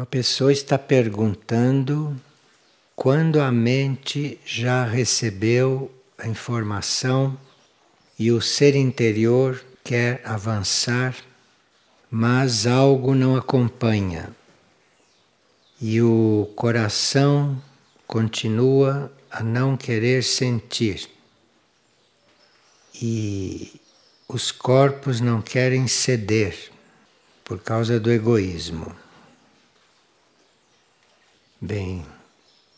Uma 0.00 0.06
pessoa 0.06 0.50
está 0.50 0.78
perguntando 0.78 2.18
quando 2.96 3.38
a 3.38 3.52
mente 3.52 4.40
já 4.46 4.82
recebeu 4.82 5.92
a 6.16 6.26
informação 6.26 7.38
e 8.18 8.32
o 8.32 8.40
ser 8.40 8.74
interior 8.74 9.62
quer 9.84 10.22
avançar, 10.24 11.14
mas 12.10 12.66
algo 12.66 13.14
não 13.14 13.36
acompanha. 13.36 14.34
E 15.78 16.00
o 16.00 16.50
coração 16.56 17.62
continua 18.06 19.12
a 19.30 19.42
não 19.42 19.76
querer 19.76 20.24
sentir. 20.24 21.10
E 22.94 23.78
os 24.26 24.50
corpos 24.50 25.20
não 25.20 25.42
querem 25.42 25.86
ceder 25.86 26.56
por 27.44 27.58
causa 27.58 28.00
do 28.00 28.10
egoísmo. 28.10 28.96
Bem, 31.62 32.06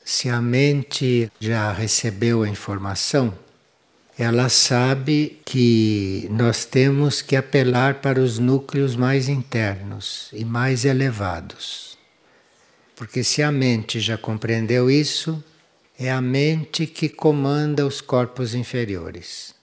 se 0.04 0.28
a 0.28 0.42
mente 0.42 1.30
já 1.38 1.72
recebeu 1.72 2.42
a 2.42 2.48
informação, 2.48 3.32
ela 4.18 4.48
sabe 4.48 5.40
que 5.44 6.26
nós 6.32 6.64
temos 6.64 7.22
que 7.22 7.36
apelar 7.36 8.00
para 8.00 8.20
os 8.20 8.40
núcleos 8.40 8.96
mais 8.96 9.28
internos 9.28 10.30
e 10.32 10.44
mais 10.44 10.84
elevados. 10.84 11.96
Porque 12.96 13.22
se 13.22 13.40
a 13.40 13.52
mente 13.52 14.00
já 14.00 14.18
compreendeu 14.18 14.90
isso, 14.90 15.42
é 15.96 16.10
a 16.10 16.20
mente 16.20 16.84
que 16.84 17.08
comanda 17.08 17.86
os 17.86 18.00
corpos 18.00 18.52
inferiores. 18.52 19.54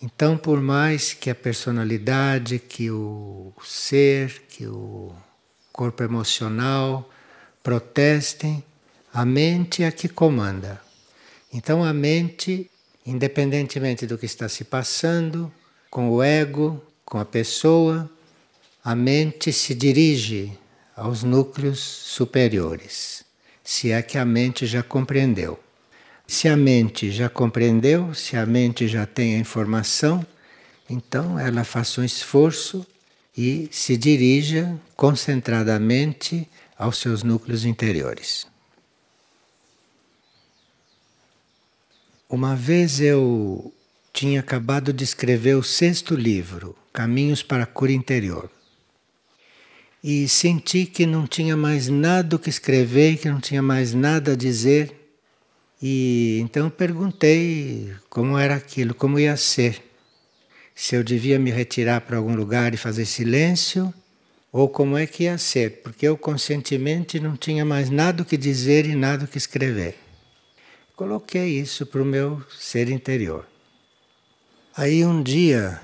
Então, 0.00 0.38
por 0.38 0.62
mais 0.62 1.12
que 1.12 1.28
a 1.28 1.34
personalidade, 1.34 2.58
que 2.58 2.90
o 2.90 3.52
ser, 3.62 4.44
que 4.48 4.66
o 4.66 5.12
corpo 5.70 6.02
emocional, 6.02 7.10
protestem, 7.68 8.64
a 9.12 9.26
mente 9.26 9.82
é 9.82 9.88
a 9.88 9.92
que 9.92 10.08
comanda. 10.08 10.80
Então 11.52 11.84
a 11.84 11.92
mente, 11.92 12.70
independentemente 13.04 14.06
do 14.06 14.16
que 14.16 14.24
está 14.24 14.48
se 14.48 14.64
passando, 14.64 15.52
com 15.90 16.08
o 16.08 16.22
ego, 16.22 16.82
com 17.04 17.18
a 17.18 17.26
pessoa, 17.26 18.10
a 18.82 18.94
mente 18.94 19.52
se 19.52 19.74
dirige 19.74 20.50
aos 20.96 21.22
núcleos 21.22 21.78
superiores, 21.78 23.22
se 23.62 23.92
é 23.92 24.00
que 24.00 24.16
a 24.16 24.24
mente 24.24 24.64
já 24.64 24.82
compreendeu. 24.82 25.60
Se 26.26 26.48
a 26.48 26.56
mente 26.56 27.10
já 27.10 27.28
compreendeu, 27.28 28.14
se 28.14 28.34
a 28.34 28.46
mente 28.46 28.88
já 28.88 29.04
tem 29.04 29.34
a 29.34 29.38
informação, 29.38 30.26
então 30.88 31.38
ela 31.38 31.64
faça 31.64 32.00
um 32.00 32.04
esforço 32.04 32.86
e 33.36 33.68
se 33.70 33.94
dirija 33.94 34.74
concentradamente 34.96 36.48
aos 36.78 36.98
seus 36.98 37.24
núcleos 37.24 37.64
interiores. 37.64 38.46
Uma 42.28 42.54
vez 42.54 43.00
eu 43.00 43.72
tinha 44.12 44.40
acabado 44.40 44.92
de 44.92 45.02
escrever 45.02 45.56
o 45.56 45.62
sexto 45.62 46.14
livro, 46.14 46.76
Caminhos 46.92 47.42
para 47.42 47.64
a 47.64 47.66
Cura 47.66 47.92
Interior. 47.92 48.50
E 50.04 50.28
senti 50.28 50.86
que 50.86 51.06
não 51.06 51.26
tinha 51.26 51.56
mais 51.56 51.88
nada 51.88 52.36
o 52.36 52.38
que 52.38 52.50
escrever, 52.50 53.18
que 53.18 53.28
não 53.28 53.40
tinha 53.40 53.62
mais 53.62 53.94
nada 53.94 54.32
a 54.32 54.36
dizer. 54.36 54.94
E 55.82 56.38
então 56.40 56.70
perguntei 56.70 57.92
como 58.08 58.38
era 58.38 58.54
aquilo, 58.54 58.94
como 58.94 59.18
ia 59.18 59.36
ser. 59.36 59.82
Se 60.74 60.94
eu 60.94 61.02
devia 61.02 61.38
me 61.38 61.50
retirar 61.50 62.02
para 62.02 62.18
algum 62.18 62.34
lugar 62.34 62.72
e 62.74 62.76
fazer 62.76 63.04
silêncio, 63.06 63.92
ou 64.58 64.68
como 64.68 64.98
é 64.98 65.06
que 65.06 65.22
ia 65.22 65.38
ser, 65.38 65.82
porque 65.84 66.08
eu 66.08 66.18
conscientemente 66.18 67.20
não 67.20 67.36
tinha 67.36 67.64
mais 67.64 67.90
nada 67.90 68.24
que 68.24 68.36
dizer 68.36 68.86
e 68.86 68.94
nada 68.96 69.24
que 69.24 69.38
escrever. 69.38 69.96
Coloquei 70.96 71.60
isso 71.60 71.86
para 71.86 72.02
o 72.02 72.04
meu 72.04 72.42
ser 72.58 72.90
interior. 72.90 73.46
Aí 74.76 75.04
um 75.04 75.22
dia 75.22 75.80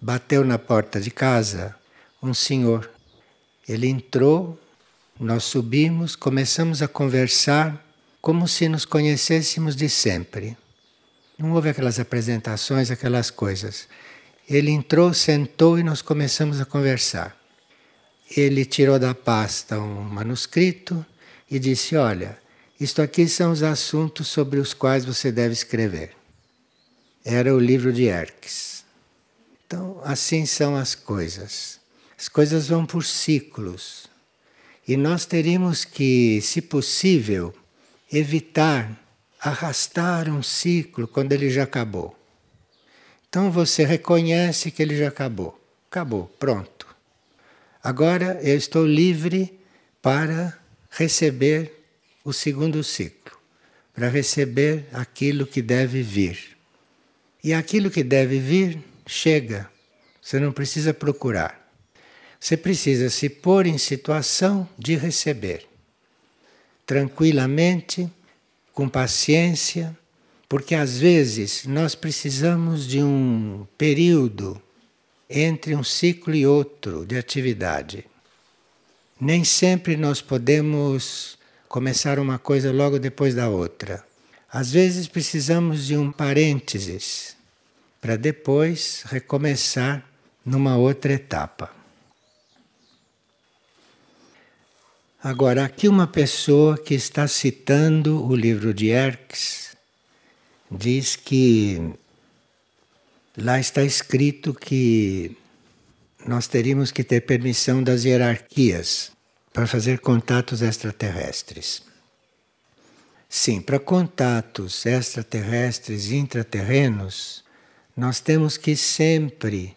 bateu 0.00 0.42
na 0.46 0.58
porta 0.58 0.98
de 0.98 1.10
casa 1.10 1.76
um 2.22 2.32
senhor. 2.32 2.90
Ele 3.68 3.86
entrou, 3.86 4.58
nós 5.20 5.44
subimos, 5.44 6.16
começamos 6.16 6.80
a 6.80 6.88
conversar 6.88 7.84
como 8.22 8.48
se 8.48 8.66
nos 8.66 8.86
conhecêssemos 8.86 9.76
de 9.76 9.90
sempre. 9.90 10.56
Não 11.38 11.52
houve 11.52 11.68
aquelas 11.68 12.00
apresentações, 12.00 12.90
aquelas 12.90 13.30
coisas. 13.30 13.86
Ele 14.48 14.70
entrou, 14.70 15.12
sentou 15.12 15.78
e 15.78 15.82
nós 15.82 16.00
começamos 16.00 16.62
a 16.62 16.64
conversar 16.64 17.36
ele 18.34 18.64
tirou 18.64 18.98
da 18.98 19.14
pasta 19.14 19.78
um 19.78 20.02
manuscrito 20.02 21.04
e 21.50 21.58
disse: 21.58 21.96
Olha, 21.96 22.38
isto 22.80 23.02
aqui 23.02 23.28
são 23.28 23.52
os 23.52 23.62
assuntos 23.62 24.28
sobre 24.28 24.58
os 24.58 24.72
quais 24.72 25.04
você 25.04 25.30
deve 25.30 25.52
escrever. 25.52 26.10
Era 27.24 27.54
o 27.54 27.58
livro 27.58 27.92
de 27.92 28.04
Erques. 28.04 28.84
Então, 29.66 30.00
assim 30.04 30.46
são 30.46 30.76
as 30.76 30.94
coisas. 30.94 31.80
As 32.18 32.28
coisas 32.28 32.68
vão 32.68 32.86
por 32.86 33.04
ciclos. 33.04 34.06
E 34.86 34.96
nós 34.96 35.26
teríamos 35.26 35.84
que, 35.84 36.40
se 36.40 36.62
possível, 36.62 37.52
evitar 38.12 38.96
arrastar 39.40 40.28
um 40.28 40.42
ciclo 40.42 41.06
quando 41.06 41.32
ele 41.32 41.50
já 41.50 41.64
acabou. 41.64 42.16
Então 43.28 43.50
você 43.50 43.84
reconhece 43.84 44.70
que 44.70 44.82
ele 44.82 44.96
já 44.96 45.08
acabou. 45.08 45.60
Acabou, 45.90 46.26
pronto. 46.38 46.85
Agora 47.86 48.40
eu 48.42 48.56
estou 48.56 48.84
livre 48.84 49.60
para 50.02 50.58
receber 50.90 51.72
o 52.24 52.32
segundo 52.32 52.82
ciclo, 52.82 53.38
para 53.94 54.08
receber 54.08 54.86
aquilo 54.92 55.46
que 55.46 55.62
deve 55.62 56.02
vir. 56.02 56.56
E 57.44 57.54
aquilo 57.54 57.88
que 57.88 58.02
deve 58.02 58.40
vir 58.40 58.82
chega. 59.06 59.70
Você 60.20 60.40
não 60.40 60.50
precisa 60.50 60.92
procurar. 60.92 61.64
Você 62.40 62.56
precisa 62.56 63.08
se 63.08 63.28
pôr 63.28 63.66
em 63.66 63.78
situação 63.78 64.68
de 64.76 64.96
receber. 64.96 65.64
Tranquilamente, 66.84 68.10
com 68.72 68.88
paciência, 68.88 69.96
porque 70.48 70.74
às 70.74 70.98
vezes 70.98 71.64
nós 71.66 71.94
precisamos 71.94 72.84
de 72.84 73.00
um 73.00 73.64
período 73.78 74.60
entre 75.28 75.74
um 75.74 75.82
ciclo 75.82 76.34
e 76.34 76.46
outro 76.46 77.04
de 77.04 77.16
atividade. 77.16 78.04
Nem 79.20 79.44
sempre 79.44 79.96
nós 79.96 80.20
podemos 80.20 81.38
começar 81.68 82.18
uma 82.18 82.38
coisa 82.38 82.72
logo 82.72 82.98
depois 82.98 83.34
da 83.34 83.48
outra. 83.48 84.04
Às 84.52 84.70
vezes 84.70 85.08
precisamos 85.08 85.86
de 85.86 85.96
um 85.96 86.12
parênteses 86.12 87.36
para 88.00 88.16
depois 88.16 89.02
recomeçar 89.06 90.04
numa 90.44 90.76
outra 90.76 91.12
etapa. 91.12 91.74
Agora, 95.22 95.64
aqui 95.64 95.88
uma 95.88 96.06
pessoa 96.06 96.78
que 96.78 96.94
está 96.94 97.26
citando 97.26 98.24
o 98.24 98.36
livro 98.36 98.72
de 98.72 98.90
Erx 98.90 99.76
diz 100.70 101.16
que 101.16 101.94
Lá 103.38 103.60
está 103.60 103.84
escrito 103.84 104.54
que 104.54 105.36
nós 106.26 106.46
teríamos 106.46 106.90
que 106.90 107.04
ter 107.04 107.20
permissão 107.20 107.82
das 107.82 108.04
hierarquias 108.04 109.12
para 109.52 109.66
fazer 109.66 109.98
contatos 109.98 110.62
extraterrestres. 110.62 111.82
Sim, 113.28 113.60
para 113.60 113.78
contatos 113.78 114.86
extraterrestres 114.86 116.10
e 116.10 116.16
intraterrenos, 116.16 117.44
nós 117.94 118.20
temos 118.20 118.56
que 118.56 118.74
sempre 118.74 119.76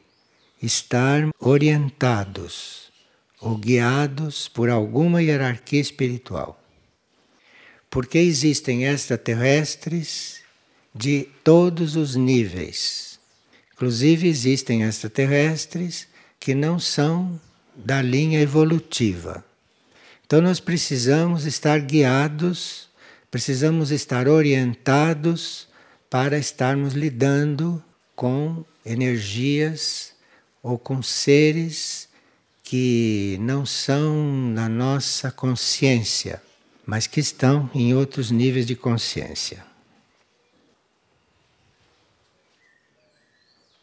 estar 0.62 1.30
orientados 1.38 2.90
ou 3.42 3.58
guiados 3.58 4.48
por 4.48 4.70
alguma 4.70 5.22
hierarquia 5.22 5.82
espiritual. 5.82 6.64
Porque 7.90 8.20
existem 8.20 8.86
extraterrestres 8.86 10.40
de 10.96 11.28
todos 11.44 11.98
os 11.98 12.16
níveis 12.16 13.09
Inclusive, 13.80 14.28
existem 14.28 14.84
extraterrestres 14.84 16.06
que 16.38 16.54
não 16.54 16.78
são 16.78 17.40
da 17.74 18.02
linha 18.02 18.42
evolutiva. 18.42 19.42
Então, 20.26 20.42
nós 20.42 20.60
precisamos 20.60 21.46
estar 21.46 21.80
guiados, 21.80 22.90
precisamos 23.32 23.90
estar 23.90 24.28
orientados 24.28 25.70
para 26.10 26.38
estarmos 26.38 26.92
lidando 26.92 27.82
com 28.18 28.66
energias 28.86 30.12
ou 30.62 30.78
com 30.78 31.02
seres 31.02 32.10
que 32.62 33.38
não 33.40 33.66
são 33.66 34.14
na 34.52 34.68
nossa 34.68 35.32
consciência, 35.32 36.42
mas 36.86 37.08
que 37.08 37.22
estão 37.22 37.70
em 37.74 37.94
outros 37.94 38.30
níveis 38.30 38.66
de 38.66 38.76
consciência. 38.76 39.69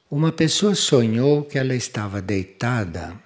Uma 0.09 0.31
pessoa 0.31 0.77
sonhou 0.77 1.43
que 1.43 1.59
ela 1.59 1.75
estava 1.75 2.23
deitada 2.23 3.21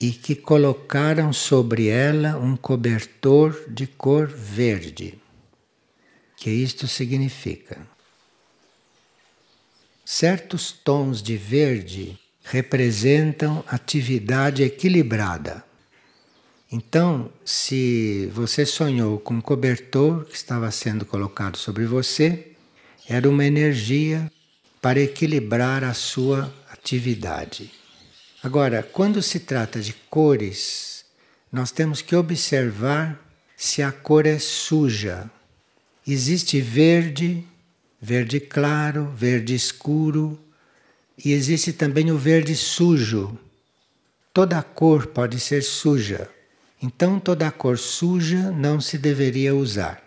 e 0.00 0.12
que 0.12 0.36
colocaram 0.36 1.32
sobre 1.32 1.88
ela 1.88 2.38
um 2.38 2.56
cobertor 2.56 3.64
de 3.68 3.84
cor 3.88 4.28
verde. 4.28 5.18
Que 6.36 6.50
isto 6.50 6.86
significa? 6.86 7.84
Certos 10.04 10.70
tons 10.70 11.20
de 11.20 11.36
verde 11.36 12.16
representam 12.44 13.64
atividade 13.66 14.62
equilibrada. 14.62 15.64
Então, 16.70 17.28
se 17.44 18.30
você 18.32 18.64
sonhou 18.64 19.18
com 19.18 19.34
um 19.34 19.40
cobertor 19.40 20.24
que 20.26 20.36
estava 20.36 20.70
sendo 20.70 21.04
colocado 21.04 21.56
sobre 21.56 21.86
você, 21.86 22.52
era 23.08 23.28
uma 23.28 23.44
energia 23.44 24.30
para 24.80 25.00
equilibrar 25.00 25.82
a 25.84 25.94
sua 25.94 26.52
atividade. 26.70 27.72
Agora, 28.42 28.82
quando 28.82 29.20
se 29.20 29.40
trata 29.40 29.80
de 29.80 29.92
cores, 29.92 31.04
nós 31.52 31.70
temos 31.70 32.00
que 32.00 32.14
observar 32.14 33.18
se 33.56 33.82
a 33.82 33.90
cor 33.90 34.26
é 34.26 34.38
suja. 34.38 35.28
Existe 36.06 36.60
verde, 36.60 37.44
verde 38.00 38.38
claro, 38.38 39.12
verde 39.16 39.54
escuro, 39.54 40.38
e 41.22 41.32
existe 41.32 41.72
também 41.72 42.12
o 42.12 42.16
verde 42.16 42.54
sujo. 42.54 43.36
Toda 44.32 44.62
cor 44.62 45.08
pode 45.08 45.40
ser 45.40 45.62
suja. 45.62 46.30
Então, 46.80 47.18
toda 47.18 47.50
cor 47.50 47.76
suja 47.76 48.52
não 48.52 48.80
se 48.80 48.96
deveria 48.96 49.52
usar. 49.52 50.00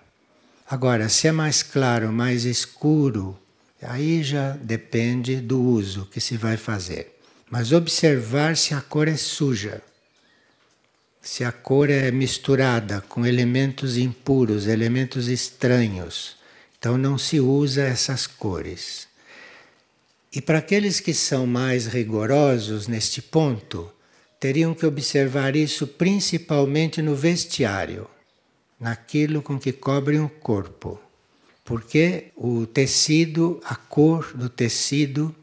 Agora, 0.69 1.09
se 1.09 1.27
é 1.27 1.33
mais 1.33 1.61
claro, 1.61 2.13
mais 2.13 2.45
escuro, 2.45 3.37
aí 3.81 4.23
já 4.23 4.51
depende 4.51 5.37
do 5.37 5.61
uso 5.61 6.05
que 6.05 6.19
se 6.19 6.37
vai 6.37 6.57
fazer. 6.57 7.17
Mas 7.49 7.71
observar 7.71 8.55
se 8.55 8.73
a 8.73 8.81
cor 8.81 9.07
é 9.07 9.17
suja, 9.17 9.81
se 11.21 11.43
a 11.43 11.51
cor 11.51 11.89
é 11.89 12.09
misturada 12.11 13.01
com 13.01 13.25
elementos 13.25 13.95
impuros, 13.97 14.65
elementos 14.65 15.27
estranhos. 15.27 16.35
Então, 16.79 16.97
não 16.97 17.17
se 17.17 17.39
usa 17.39 17.83
essas 17.83 18.25
cores. 18.25 19.07
E 20.33 20.41
para 20.41 20.57
aqueles 20.57 20.99
que 20.99 21.13
são 21.13 21.45
mais 21.45 21.85
rigorosos 21.85 22.87
neste 22.87 23.21
ponto, 23.21 23.91
teriam 24.39 24.73
que 24.73 24.85
observar 24.85 25.55
isso 25.55 25.85
principalmente 25.85 27.01
no 27.01 27.15
vestiário, 27.15 28.07
naquilo 28.79 29.43
com 29.43 29.59
que 29.59 29.71
cobrem 29.71 30.21
o 30.21 30.29
corpo. 30.29 30.99
Porque 31.63 32.31
o 32.35 32.65
tecido, 32.65 33.61
a 33.63 33.75
cor 33.75 34.33
do 34.33 34.49
tecido, 34.49 35.35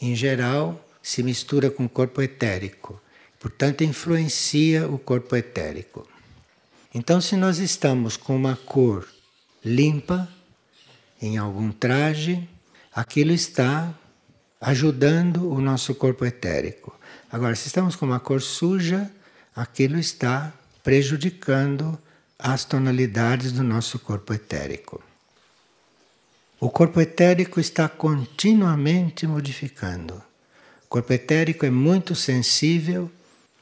em 0.00 0.14
geral, 0.14 0.84
se 1.02 1.22
mistura 1.22 1.70
com 1.70 1.84
o 1.84 1.88
corpo 1.88 2.22
etérico. 2.22 3.00
Portanto, 3.38 3.84
influencia 3.84 4.88
o 4.88 4.98
corpo 4.98 5.36
etérico. 5.36 6.06
Então, 6.94 7.20
se 7.20 7.36
nós 7.36 7.58
estamos 7.58 8.16
com 8.16 8.34
uma 8.34 8.56
cor 8.56 9.06
limpa 9.64 10.28
em 11.20 11.36
algum 11.36 11.70
traje, 11.70 12.48
aquilo 12.92 13.32
está 13.32 13.94
ajudando 14.60 15.50
o 15.50 15.60
nosso 15.60 15.94
corpo 15.94 16.24
etérico. 16.24 16.98
Agora, 17.30 17.54
se 17.54 17.68
estamos 17.68 17.94
com 17.94 18.06
uma 18.06 18.20
cor 18.20 18.40
suja, 18.40 19.10
aquilo 19.54 19.98
está 19.98 20.52
prejudicando 20.82 21.98
as 22.38 22.64
tonalidades 22.64 23.52
do 23.52 23.62
nosso 23.62 23.98
corpo 23.98 24.32
etérico. 24.32 25.02
O 26.60 26.68
corpo 26.68 27.00
etérico 27.00 27.60
está 27.60 27.88
continuamente 27.88 29.28
modificando. 29.28 30.14
O 30.86 30.88
corpo 30.88 31.12
etérico 31.12 31.64
é 31.64 31.70
muito 31.70 32.16
sensível 32.16 33.08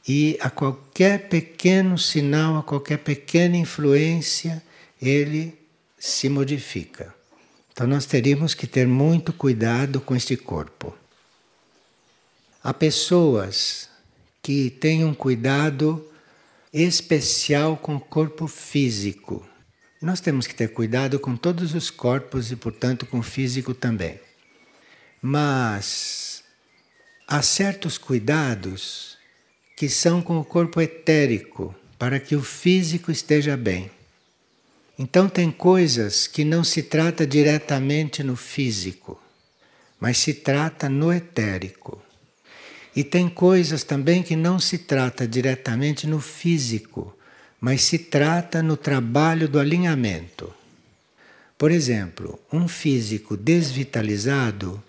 e 0.07 0.35
a 0.41 0.49
qualquer 0.49 1.29
pequeno 1.29 1.95
sinal, 1.95 2.57
a 2.57 2.63
qualquer 2.63 2.97
pequena 2.97 3.55
influência, 3.55 4.63
ele 4.99 5.53
se 5.99 6.27
modifica. 6.27 7.13
Então 7.71 7.85
nós 7.85 8.07
teríamos 8.07 8.55
que 8.55 8.65
ter 8.65 8.87
muito 8.87 9.31
cuidado 9.31 10.01
com 10.01 10.15
este 10.15 10.35
corpo. 10.35 10.95
Há 12.63 12.73
pessoas 12.73 13.89
que 14.41 14.71
têm 14.71 15.05
um 15.05 15.13
cuidado 15.13 16.03
especial 16.73 17.77
com 17.77 17.97
o 17.97 17.99
corpo 17.99 18.47
físico. 18.47 19.47
Nós 20.01 20.19
temos 20.21 20.45
que 20.45 20.53
ter 20.53 20.69
cuidado 20.73 21.19
com 21.19 21.35
todos 21.35 21.73
os 21.73 21.89
corpos 21.89 22.51
e, 22.51 22.55
portanto, 22.55 23.05
com 23.05 23.19
o 23.19 23.23
físico 23.23 23.73
também. 23.73 24.19
Mas 25.19 26.43
há 27.27 27.41
certos 27.41 27.97
cuidados 27.97 29.17
que 29.75 29.89
são 29.89 30.21
com 30.21 30.39
o 30.39 30.45
corpo 30.45 30.79
etérico, 30.79 31.75
para 31.97 32.19
que 32.19 32.35
o 32.35 32.43
físico 32.43 33.11
esteja 33.11 33.57
bem. 33.57 33.89
Então, 34.99 35.27
tem 35.27 35.49
coisas 35.51 36.27
que 36.27 36.43
não 36.43 36.63
se 36.63 36.83
trata 36.83 37.25
diretamente 37.25 38.23
no 38.23 38.35
físico, 38.35 39.19
mas 39.99 40.19
se 40.19 40.33
trata 40.33 40.87
no 40.87 41.11
etérico. 41.11 42.01
E 42.95 43.03
tem 43.03 43.29
coisas 43.29 43.83
também 43.83 44.21
que 44.21 44.35
não 44.35 44.59
se 44.59 44.77
trata 44.77 45.27
diretamente 45.27 46.05
no 46.07 46.19
físico, 46.19 47.15
mas 47.59 47.83
se 47.83 47.97
trata 47.97 48.61
no 48.61 48.77
trabalho 48.77 49.47
do 49.47 49.59
alinhamento. 49.59 50.53
Por 51.57 51.71
exemplo, 51.71 52.39
um 52.53 52.67
físico 52.67 53.35
desvitalizado 53.35 54.81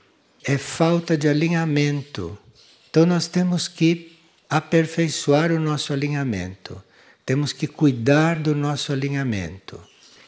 é 0.45 0.59
falta 0.59 1.17
de 1.17 1.29
alinhamento. 1.29 2.39
Então 2.91 3.07
nós 3.07 3.27
temos 3.27 3.69
que 3.69 4.19
aperfeiçoar 4.49 5.51
o 5.51 5.59
nosso 5.59 5.93
alinhamento. 5.93 6.83
Temos 7.25 7.53
que 7.53 7.67
cuidar 7.67 8.39
do 8.39 8.55
nosso 8.55 8.93
alinhamento. 8.93 9.81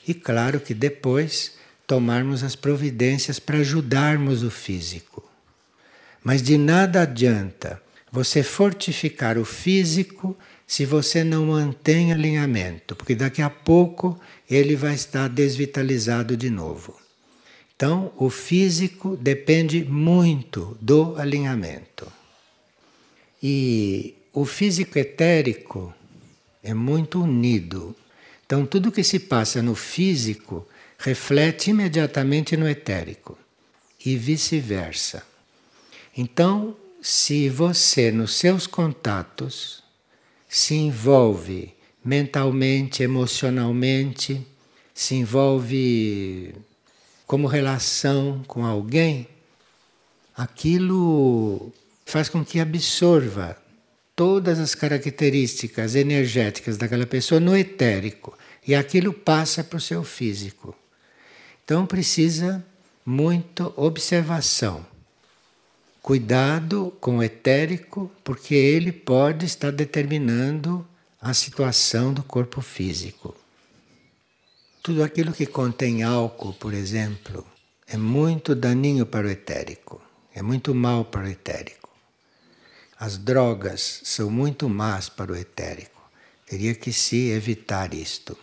E 0.07 0.15
claro 0.15 0.61
que 0.61 0.75
depois 0.75 1.53
tomarmos 1.87 2.43
as 2.43 2.55
providências 2.55 3.39
para 3.39 3.59
ajudarmos 3.59 4.43
o 4.43 4.51
físico. 4.51 5.29
Mas 6.23 6.43
de 6.43 6.57
nada 6.57 7.03
adianta 7.03 7.81
você 8.13 8.43
fortificar 8.43 9.39
o 9.39 9.45
físico 9.45 10.37
se 10.71 10.85
você 10.85 11.25
não 11.25 11.47
mantém 11.47 12.13
alinhamento, 12.13 12.95
porque 12.95 13.17
daqui 13.17 13.43
a 13.43 13.51
pouco 13.51 14.17
ele 14.49 14.77
vai 14.77 14.95
estar 14.95 15.29
desvitalizado 15.29 16.37
de 16.37 16.49
novo. 16.49 16.97
Então, 17.75 18.13
o 18.17 18.31
físico 18.31 19.17
depende 19.17 19.85
muito 19.85 20.79
do 20.81 21.17
alinhamento. 21.17 22.07
E 23.43 24.15
o 24.33 24.45
físico 24.45 24.97
etérico 24.97 25.93
é 26.63 26.73
muito 26.73 27.21
unido. 27.21 27.93
Então, 28.47 28.65
tudo 28.65 28.93
que 28.93 29.03
se 29.03 29.19
passa 29.19 29.61
no 29.61 29.75
físico 29.75 30.65
reflete 30.99 31.71
imediatamente 31.71 32.57
no 32.57 32.69
etérico 32.69 33.37
e 34.07 34.17
vice-versa. 34.17 35.25
Então, 36.17 36.77
se 37.03 37.49
você 37.49 38.13
nos 38.13 38.35
seus 38.35 38.69
contatos 38.69 39.80
se 40.51 40.75
envolve 40.75 41.73
mentalmente, 42.05 43.05
emocionalmente, 43.05 44.45
se 44.93 45.15
envolve 45.15 46.53
como 47.25 47.47
relação 47.47 48.43
com 48.49 48.67
alguém, 48.67 49.29
aquilo 50.37 51.73
faz 52.05 52.29
com 52.29 52.45
que 52.45 52.59
absorva 52.59 53.57
todas 54.17 54.59
as 54.59 54.75
características 54.75 55.95
energéticas 55.95 56.77
daquela 56.77 57.07
pessoa 57.07 57.39
no 57.39 57.57
etérico 57.57 58.37
e 58.67 58.75
aquilo 58.75 59.13
passa 59.13 59.63
para 59.63 59.77
o 59.77 59.81
seu 59.81 60.03
físico. 60.03 60.77
Então 61.65 61.87
precisa 61.87 62.65
muito 63.07 63.73
observação. 63.77 64.85
Cuidado 66.03 66.97
com 66.99 67.19
o 67.19 67.23
etérico, 67.23 68.11
porque 68.25 68.55
ele 68.55 68.91
pode 68.91 69.45
estar 69.45 69.71
determinando 69.71 70.87
a 71.21 71.35
situação 71.35 72.15
do 72.15 72.23
corpo 72.23 72.63
físico. 72.63 73.37
Tudo 74.83 75.05
aquilo 75.05 75.33
que 75.33 75.45
contém 75.45 76.03
álcool, 76.03 76.55
por 76.55 76.73
exemplo, 76.73 77.47
é 77.87 77.99
muito 77.99 78.55
daninho 78.55 79.05
para 79.05 79.27
o 79.27 79.31
etérico, 79.31 80.01
é 80.35 80.41
muito 80.41 80.75
mal 80.75 81.05
para 81.05 81.27
o 81.27 81.31
etérico. 81.31 81.91
As 82.99 83.19
drogas 83.19 84.01
são 84.03 84.31
muito 84.31 84.69
más 84.71 85.11
para 85.11 85.33
o 85.33 85.37
etérico. 85.37 86.01
Teria 86.47 86.75
que 86.75 86.93
se 86.93 87.29
evitar 87.29 87.93
isto. 87.93 88.37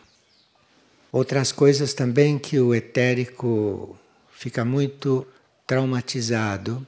Outras 1.11 1.51
coisas 1.51 1.93
também 1.93 2.37
que 2.37 2.59
o 2.59 2.73
etérico 2.73 3.97
fica 4.31 4.63
muito 4.63 5.25
traumatizado 5.65 6.85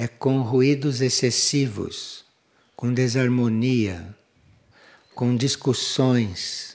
é 0.00 0.08
com 0.08 0.40
ruídos 0.40 1.02
excessivos, 1.02 2.24
com 2.74 2.90
desarmonia, 2.90 4.16
com 5.14 5.36
discussões, 5.36 6.74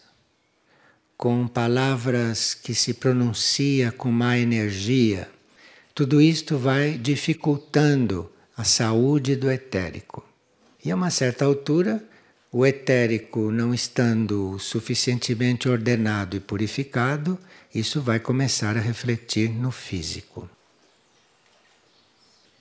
com 1.18 1.48
palavras 1.48 2.54
que 2.54 2.76
se 2.76 2.94
pronuncia 2.94 3.92
com 3.92 4.12
má 4.12 4.38
energia. 4.38 5.28
Tudo 5.96 6.22
isto 6.22 6.56
vai 6.56 7.00
dificultando 7.00 8.32
a 8.56 8.64
saúde 8.64 9.36
do 9.36 9.50
etérico. 9.50 10.24
E 10.84 10.92
a 10.92 10.96
uma 10.96 11.10
certa 11.10 11.46
altura, 11.46 12.06
o 12.52 12.64
etérico 12.64 13.50
não 13.50 13.74
estando 13.74 14.60
suficientemente 14.60 15.68
ordenado 15.68 16.38
e 16.38 16.40
purificado, 16.40 17.40
isso 17.74 18.04
vai 18.04 18.20
começar 18.20 18.78
a 18.78 18.82
refletir 18.82 19.50
no 19.50 19.72
físico. 19.72 20.48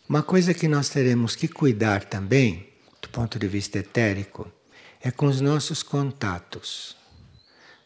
Uma 0.07 0.23
coisa 0.23 0.53
que 0.53 0.69
nós 0.69 0.91
teremos 0.91 1.35
que 1.35 1.49
cuidar 1.49 2.05
também, 2.05 2.69
do 3.01 3.09
ponto 3.09 3.39
de 3.39 3.49
vista 3.49 3.79
etérico, 3.79 4.47
é 5.01 5.11
com 5.11 5.25
os 5.25 5.41
nossos 5.41 5.83
contatos. 5.83 6.95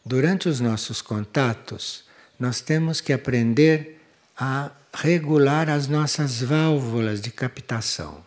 Durante 0.05 0.49
os 0.49 0.59
nossos 0.59 1.01
contatos, 1.01 2.03
nós 2.37 2.59
temos 2.59 2.99
que 2.99 3.13
aprender 3.13 4.01
a 4.37 4.69
regular 4.93 5.69
as 5.69 5.87
nossas 5.87 6.41
válvulas 6.41 7.21
de 7.21 7.31
captação. 7.31 8.21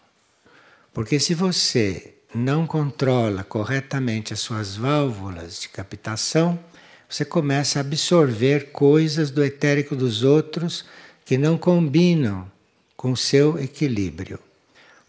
Porque 0.94 1.20
se 1.20 1.34
você 1.34 2.14
não 2.34 2.66
controla 2.66 3.44
corretamente 3.44 4.32
as 4.32 4.40
suas 4.40 4.74
válvulas 4.74 5.60
de 5.60 5.68
captação, 5.68 6.58
você 7.06 7.26
começa 7.26 7.78
a 7.78 7.80
absorver 7.80 8.72
coisas 8.72 9.30
do 9.30 9.44
etérico 9.44 9.94
dos 9.94 10.22
outros 10.22 10.86
que 11.26 11.36
não 11.36 11.58
combinam 11.58 12.50
com 12.96 13.16
seu 13.16 13.58
equilíbrio. 13.58 14.38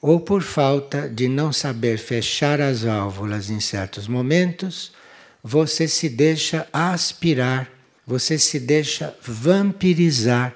Ou 0.02 0.20
por 0.20 0.42
falta 0.42 1.08
de 1.08 1.28
não 1.28 1.54
saber 1.54 1.98
fechar 1.98 2.60
as 2.60 2.82
válvulas 2.82 3.50
em 3.50 3.60
certos 3.60 4.08
momentos, 4.08 4.92
você 5.42 5.88
se 5.88 6.10
deixa 6.10 6.68
aspirar, 6.74 7.72
você 8.06 8.38
se 8.38 8.60
deixa 8.60 9.16
vampirizar 9.22 10.56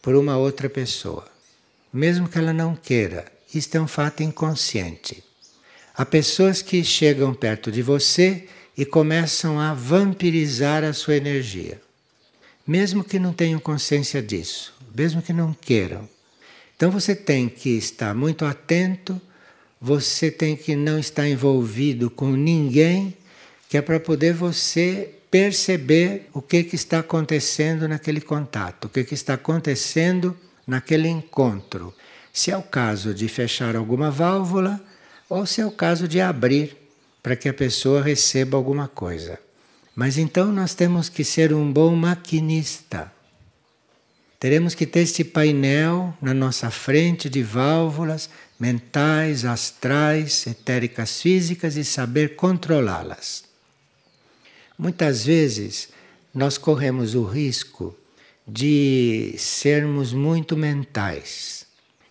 por 0.00 0.14
uma 0.14 0.36
outra 0.36 0.68
pessoa, 0.68 1.26
mesmo 1.92 2.28
que 2.28 2.38
ela 2.38 2.52
não 2.52 2.76
queira. 2.76 3.24
Isto 3.52 3.76
é 3.76 3.80
um 3.80 3.88
fato 3.88 4.22
inconsciente. 4.22 5.24
Há 5.96 6.04
pessoas 6.04 6.60
que 6.60 6.84
chegam 6.84 7.32
perto 7.32 7.70
de 7.70 7.80
você 7.80 8.48
e 8.76 8.84
começam 8.84 9.60
a 9.60 9.72
vampirizar 9.72 10.82
a 10.82 10.92
sua 10.92 11.16
energia, 11.16 11.80
mesmo 12.66 13.04
que 13.04 13.18
não 13.18 13.32
tenham 13.32 13.60
consciência 13.60 14.20
disso, 14.20 14.74
mesmo 14.94 15.22
que 15.22 15.32
não 15.32 15.52
queiram. 15.52 16.08
Então 16.76 16.90
você 16.90 17.14
tem 17.14 17.48
que 17.48 17.70
estar 17.70 18.14
muito 18.14 18.44
atento, 18.44 19.20
você 19.80 20.30
tem 20.30 20.56
que 20.56 20.74
não 20.74 20.98
estar 20.98 21.28
envolvido 21.28 22.10
com 22.10 22.30
ninguém, 22.30 23.16
que 23.68 23.76
é 23.76 23.82
para 23.82 24.00
poder 24.00 24.32
você 24.32 25.14
perceber 25.30 26.28
o 26.32 26.40
que, 26.40 26.62
que 26.62 26.76
está 26.76 27.00
acontecendo 27.00 27.88
naquele 27.88 28.20
contato, 28.20 28.84
o 28.84 28.88
que, 28.88 29.04
que 29.04 29.14
está 29.14 29.34
acontecendo 29.34 30.36
naquele 30.66 31.08
encontro. 31.08 31.94
Se 32.32 32.50
é 32.50 32.56
o 32.56 32.62
caso 32.62 33.14
de 33.14 33.28
fechar 33.28 33.76
alguma 33.76 34.10
válvula 34.10 34.80
ou 35.28 35.46
se 35.46 35.60
é 35.60 35.66
o 35.66 35.70
caso 35.70 36.08
de 36.08 36.20
abrir 36.20 36.76
para 37.22 37.36
que 37.36 37.48
a 37.48 37.54
pessoa 37.54 38.02
receba 38.02 38.56
alguma 38.56 38.88
coisa. 38.88 39.38
Mas 39.94 40.18
então 40.18 40.52
nós 40.52 40.74
temos 40.74 41.08
que 41.08 41.24
ser 41.24 41.52
um 41.52 41.72
bom 41.72 41.94
maquinista. 41.94 43.13
Teremos 44.38 44.74
que 44.74 44.86
ter 44.86 45.00
este 45.00 45.24
painel 45.24 46.14
na 46.20 46.34
nossa 46.34 46.70
frente 46.70 47.30
de 47.30 47.42
válvulas 47.42 48.28
mentais, 48.58 49.44
astrais, 49.44 50.46
etéricas 50.46 51.20
físicas 51.20 51.76
e 51.76 51.84
saber 51.84 52.36
controlá-las. 52.36 53.44
Muitas 54.78 55.24
vezes 55.24 55.88
nós 56.34 56.58
corremos 56.58 57.14
o 57.14 57.24
risco 57.24 57.96
de 58.46 59.34
sermos 59.38 60.12
muito 60.12 60.56
mentais. 60.56 61.66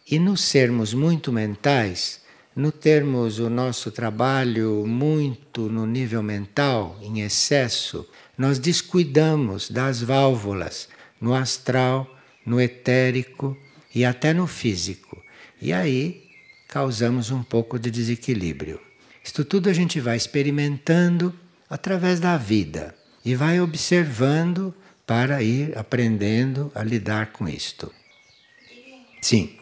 E 0.10 0.18
no 0.18 0.36
sermos 0.36 0.94
muito 0.94 1.32
mentais, 1.32 2.22
no 2.56 2.72
termos 2.72 3.40
o 3.40 3.50
nosso 3.50 3.92
trabalho 3.92 4.86
muito 4.86 5.70
no 5.70 5.86
nível 5.86 6.22
mental, 6.22 6.98
em 7.02 7.22
excesso, 7.22 8.08
nós 8.38 8.60
descuidamos 8.60 9.70
das 9.70 10.02
válvulas 10.02 10.88
no 11.24 11.34
astral, 11.34 12.20
no 12.46 12.60
etérico 12.60 13.58
e 13.96 14.04
até 14.04 14.34
no 14.34 14.46
físico. 14.46 15.24
E 15.62 15.72
aí 15.72 16.30
causamos 16.68 17.32
um 17.32 17.42
pouco 17.42 17.80
de 17.80 17.90
desequilíbrio. 17.90 18.82
Isto 19.24 19.46
tudo 19.46 19.70
a 19.70 19.74
gente 19.74 20.02
vai 20.02 20.18
experimentando 20.18 21.34
através 21.70 22.20
da 22.20 22.36
vida 22.36 22.94
e 23.24 23.36
vai 23.36 23.62
observando 23.62 24.76
para 25.08 25.42
ir 25.42 25.78
aprendendo 25.78 26.70
a 26.76 26.84
lidar 26.84 27.32
com 27.32 27.48
isto. 27.48 27.90
Sim. 29.22 29.58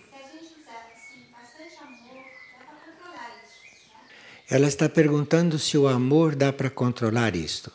Ela 4.50 4.68
está 4.68 4.90
perguntando 4.90 5.60
se 5.60 5.78
o 5.78 5.88
amor 5.88 6.36
dá 6.36 6.52
para 6.52 6.72
controlar 6.72 7.36
isto. 7.36 7.72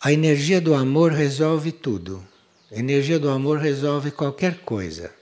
A 0.00 0.12
energia 0.12 0.60
do 0.60 0.74
amor 0.74 1.12
resolve 1.12 1.70
tudo. 1.70 2.31
A 2.74 2.78
energia 2.78 3.18
do 3.18 3.28
amor 3.28 3.58
resolve 3.58 4.10
qualquer 4.10 4.60
coisa. 4.60 5.12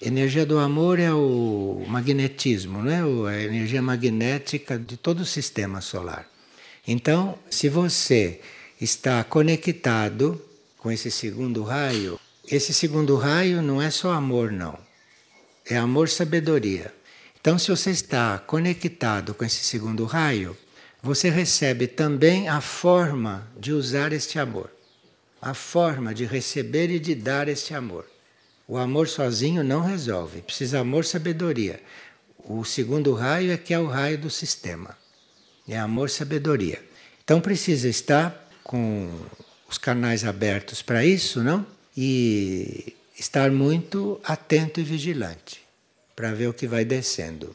A 0.00 0.06
energia 0.06 0.46
do 0.46 0.58
amor 0.58 0.98
é 0.98 1.12
o 1.12 1.84
magnetismo, 1.86 2.82
não 2.82 3.28
é? 3.28 3.34
a 3.34 3.42
energia 3.42 3.82
magnética 3.82 4.78
de 4.78 4.96
todo 4.96 5.20
o 5.20 5.26
sistema 5.26 5.82
solar. 5.82 6.26
Então, 6.88 7.38
se 7.50 7.68
você 7.68 8.40
está 8.80 9.22
conectado 9.22 10.40
com 10.78 10.90
esse 10.90 11.10
segundo 11.10 11.62
raio, 11.62 12.18
esse 12.50 12.72
segundo 12.72 13.16
raio 13.16 13.60
não 13.60 13.80
é 13.80 13.90
só 13.90 14.10
amor, 14.10 14.50
não. 14.50 14.78
É 15.68 15.76
amor-sabedoria. 15.76 16.92
Então, 17.38 17.58
se 17.58 17.70
você 17.70 17.90
está 17.90 18.38
conectado 18.38 19.34
com 19.34 19.44
esse 19.44 19.62
segundo 19.62 20.06
raio, 20.06 20.56
você 21.02 21.28
recebe 21.28 21.86
também 21.86 22.48
a 22.48 22.62
forma 22.62 23.46
de 23.58 23.72
usar 23.72 24.12
este 24.12 24.38
amor, 24.38 24.70
a 25.42 25.54
forma 25.54 26.14
de 26.14 26.24
receber 26.24 26.88
e 26.88 27.00
de 27.00 27.16
dar 27.16 27.48
este 27.48 27.74
amor. 27.74 28.08
O 28.68 28.78
amor 28.78 29.08
sozinho 29.08 29.64
não 29.64 29.82
resolve, 29.82 30.40
precisa 30.40 30.78
amor-sabedoria. 30.78 31.82
O 32.38 32.64
segundo 32.64 33.12
raio 33.12 33.50
é 33.50 33.56
que 33.56 33.74
é 33.74 33.78
o 33.78 33.88
raio 33.88 34.16
do 34.16 34.30
sistema. 34.30 34.96
É 35.68 35.76
amor, 35.76 36.10
sabedoria. 36.10 36.80
Então 37.24 37.40
precisa 37.40 37.88
estar 37.88 38.48
com 38.62 39.10
os 39.68 39.78
canais 39.78 40.24
abertos 40.24 40.80
para 40.80 41.04
isso, 41.04 41.42
não? 41.42 41.66
E 41.96 42.94
estar 43.18 43.50
muito 43.50 44.20
atento 44.22 44.78
e 44.78 44.84
vigilante 44.84 45.60
para 46.14 46.32
ver 46.32 46.46
o 46.46 46.54
que 46.54 46.68
vai 46.68 46.84
descendo. 46.84 47.54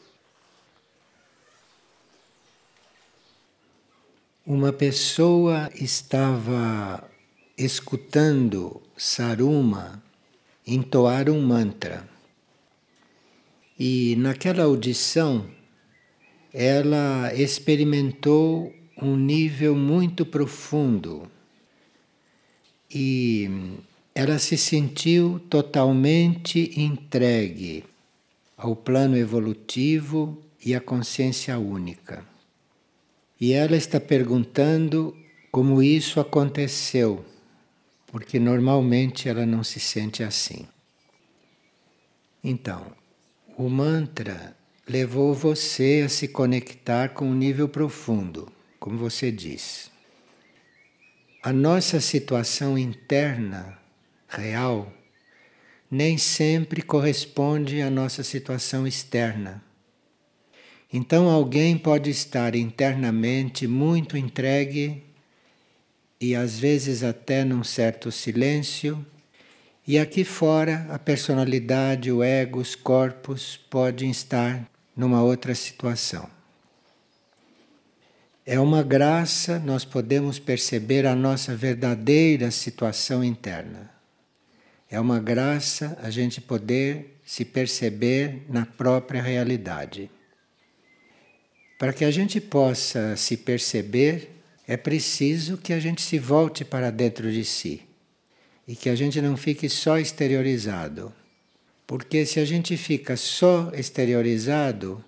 Uma 4.44 4.72
pessoa 4.72 5.70
estava 5.74 7.02
escutando 7.58 8.80
Saruma 8.96 10.00
entoar 10.64 11.28
um 11.28 11.40
mantra. 11.40 12.08
E 13.78 14.14
naquela 14.16 14.62
audição 14.62 15.46
ela 16.52 17.34
experimentou 17.34 18.72
um 19.00 19.16
nível 19.16 19.74
muito 19.74 20.24
profundo 20.24 21.30
e 22.90 23.50
ela 24.14 24.38
se 24.38 24.56
sentiu 24.56 25.40
totalmente 25.50 26.72
entregue 26.80 27.84
ao 28.56 28.74
plano 28.74 29.16
evolutivo 29.16 30.42
e 30.64 30.74
à 30.74 30.80
consciência 30.80 31.58
única. 31.58 32.24
E 33.40 33.52
ela 33.52 33.76
está 33.76 34.00
perguntando 34.00 35.16
como 35.52 35.82
isso 35.82 36.18
aconteceu, 36.18 37.24
porque 38.10 38.38
normalmente 38.38 39.28
ela 39.28 39.46
não 39.46 39.62
se 39.62 39.78
sente 39.78 40.22
assim. 40.22 40.66
Então, 42.42 42.86
o 43.56 43.68
mantra 43.68 44.56
levou 44.88 45.34
você 45.34 46.02
a 46.06 46.08
se 46.08 46.28
conectar 46.28 47.10
com 47.10 47.26
um 47.26 47.34
nível 47.34 47.68
profundo, 47.68 48.50
como 48.80 48.96
você 48.96 49.30
diz. 49.30 49.90
A 51.42 51.52
nossa 51.52 52.00
situação 52.00 52.78
interna, 52.78 53.78
real, 54.26 54.92
nem 55.90 56.16
sempre 56.16 56.82
corresponde 56.82 57.80
à 57.82 57.90
nossa 57.90 58.22
situação 58.22 58.86
externa. 58.86 59.62
Então, 60.90 61.28
alguém 61.28 61.76
pode 61.76 62.08
estar 62.08 62.54
internamente 62.54 63.66
muito 63.66 64.16
entregue 64.16 65.07
e 66.20 66.34
às 66.34 66.58
vezes 66.58 67.02
até 67.02 67.44
num 67.44 67.62
certo 67.62 68.10
silêncio, 68.10 69.04
e 69.86 69.98
aqui 69.98 70.24
fora 70.24 70.86
a 70.90 70.98
personalidade, 70.98 72.12
o 72.12 72.22
ego, 72.22 72.60
os 72.60 72.74
corpos 72.74 73.56
podem 73.70 74.10
estar 74.10 74.68
numa 74.96 75.22
outra 75.22 75.54
situação. 75.54 76.28
É 78.44 78.58
uma 78.58 78.82
graça 78.82 79.58
nós 79.58 79.84
podemos 79.84 80.38
perceber 80.38 81.06
a 81.06 81.14
nossa 81.14 81.54
verdadeira 81.54 82.50
situação 82.50 83.22
interna. 83.22 83.90
É 84.90 84.98
uma 84.98 85.20
graça 85.20 85.98
a 86.02 86.08
gente 86.08 86.40
poder 86.40 87.18
se 87.24 87.44
perceber 87.44 88.46
na 88.48 88.64
própria 88.64 89.20
realidade. 89.20 90.10
Para 91.78 91.92
que 91.92 92.04
a 92.06 92.10
gente 92.10 92.40
possa 92.40 93.14
se 93.16 93.36
perceber, 93.36 94.37
é 94.68 94.76
preciso 94.76 95.56
que 95.56 95.72
a 95.72 95.80
gente 95.80 96.02
se 96.02 96.18
volte 96.18 96.62
para 96.62 96.90
dentro 96.90 97.32
de 97.32 97.42
si 97.42 97.80
e 98.66 98.76
que 98.76 98.90
a 98.90 98.94
gente 98.94 99.18
não 99.22 99.34
fique 99.34 99.66
só 99.66 99.98
exteriorizado. 99.98 101.10
Porque 101.86 102.26
se 102.26 102.38
a 102.38 102.44
gente 102.44 102.76
fica 102.76 103.16
só 103.16 103.72
exteriorizado, 103.72 105.02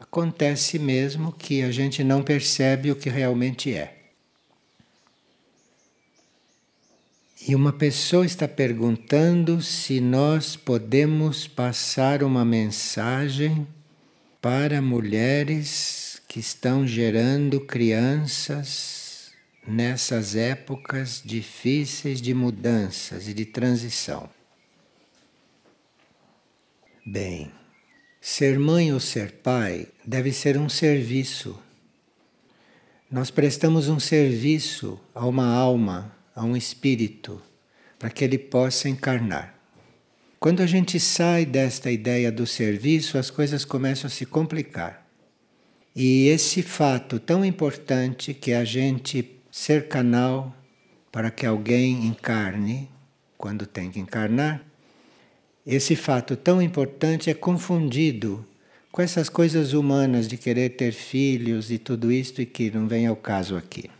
acontece 0.00 0.78
mesmo 0.78 1.30
que 1.32 1.60
a 1.60 1.70
gente 1.70 2.02
não 2.02 2.22
percebe 2.22 2.90
o 2.90 2.96
que 2.96 3.10
realmente 3.10 3.74
é. 3.74 3.94
E 7.46 7.54
uma 7.54 7.74
pessoa 7.74 8.24
está 8.24 8.48
perguntando 8.48 9.60
se 9.60 10.00
nós 10.00 10.56
podemos 10.56 11.46
passar 11.46 12.22
uma 12.22 12.42
mensagem 12.42 13.66
para 14.40 14.80
mulheres 14.80 16.03
que 16.34 16.40
estão 16.40 16.84
gerando 16.84 17.60
crianças 17.60 19.30
nessas 19.64 20.34
épocas 20.34 21.22
difíceis 21.24 22.20
de 22.20 22.34
mudanças 22.34 23.28
e 23.28 23.32
de 23.32 23.44
transição. 23.44 24.28
Bem, 27.06 27.52
ser 28.20 28.58
mãe 28.58 28.92
ou 28.92 28.98
ser 28.98 29.30
pai 29.30 29.86
deve 30.04 30.32
ser 30.32 30.58
um 30.58 30.68
serviço. 30.68 31.56
Nós 33.08 33.30
prestamos 33.30 33.88
um 33.88 34.00
serviço 34.00 35.00
a 35.14 35.24
uma 35.24 35.46
alma 35.46 36.16
a 36.34 36.44
um 36.44 36.56
espírito 36.56 37.40
para 37.96 38.10
que 38.10 38.24
ele 38.24 38.38
possa 38.38 38.88
encarnar. 38.88 39.54
Quando 40.40 40.64
a 40.64 40.66
gente 40.66 40.98
sai 40.98 41.46
desta 41.46 41.92
ideia 41.92 42.32
do 42.32 42.44
serviço, 42.44 43.18
as 43.18 43.30
coisas 43.30 43.64
começam 43.64 44.08
a 44.08 44.10
se 44.10 44.26
complicar. 44.26 45.03
E 45.94 46.26
esse 46.26 46.62
fato 46.62 47.20
tão 47.20 47.44
importante 47.44 48.34
que 48.34 48.50
é 48.50 48.56
a 48.56 48.64
gente 48.64 49.30
ser 49.50 49.86
canal 49.86 50.52
para 51.12 51.30
que 51.30 51.46
alguém 51.46 52.06
encarne 52.06 52.88
quando 53.38 53.66
tem 53.66 53.90
que 53.90 54.00
encarnar, 54.00 54.64
esse 55.66 55.94
fato 55.94 56.36
tão 56.36 56.60
importante 56.60 57.30
é 57.30 57.34
confundido 57.34 58.44
com 58.90 59.02
essas 59.02 59.28
coisas 59.28 59.72
humanas 59.72 60.26
de 60.26 60.36
querer 60.36 60.70
ter 60.70 60.92
filhos 60.92 61.70
e 61.70 61.78
tudo 61.78 62.10
isto 62.10 62.42
e 62.42 62.46
que 62.46 62.70
não 62.70 62.88
vem 62.88 63.06
ao 63.06 63.16
caso 63.16 63.56
aqui. 63.56 63.90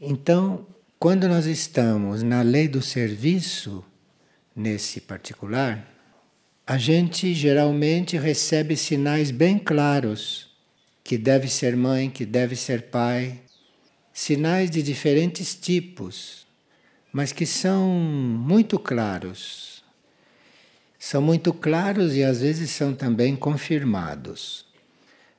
Então, 0.00 0.66
quando 0.98 1.28
nós 1.28 1.46
estamos 1.46 2.22
na 2.22 2.42
lei 2.42 2.68
do 2.68 2.82
serviço, 2.82 3.84
nesse 4.54 5.00
particular, 5.00 5.93
a 6.66 6.78
gente 6.78 7.34
geralmente 7.34 8.16
recebe 8.16 8.76
sinais 8.76 9.30
bem 9.30 9.58
claros 9.58 10.48
que 11.02 11.18
deve 11.18 11.46
ser 11.46 11.76
mãe, 11.76 12.08
que 12.08 12.24
deve 12.24 12.56
ser 12.56 12.84
pai, 12.84 13.38
sinais 14.14 14.70
de 14.70 14.82
diferentes 14.82 15.54
tipos, 15.54 16.46
mas 17.12 17.32
que 17.32 17.44
são 17.44 17.86
muito 17.90 18.78
claros. 18.78 19.84
São 20.98 21.20
muito 21.20 21.52
claros 21.52 22.14
e 22.16 22.24
às 22.24 22.40
vezes 22.40 22.70
são 22.70 22.94
também 22.94 23.36
confirmados. 23.36 24.64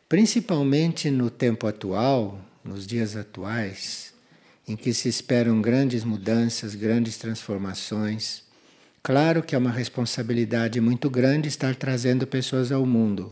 Principalmente 0.07 1.09
no 1.09 1.31
tempo 1.31 1.65
atual, 1.65 2.39
nos 2.63 2.85
dias 2.85 3.15
atuais, 3.15 4.13
em 4.67 4.75
que 4.75 4.93
se 4.93 5.09
esperam 5.09 5.59
grandes 5.59 6.03
mudanças, 6.03 6.75
grandes 6.75 7.17
transformações. 7.17 8.44
Claro 9.05 9.43
que 9.43 9.53
é 9.53 9.57
uma 9.59 9.69
responsabilidade 9.69 10.81
muito 10.81 11.11
grande 11.11 11.47
estar 11.47 11.75
trazendo 11.75 12.25
pessoas 12.25 12.71
ao 12.71 12.87
mundo. 12.87 13.31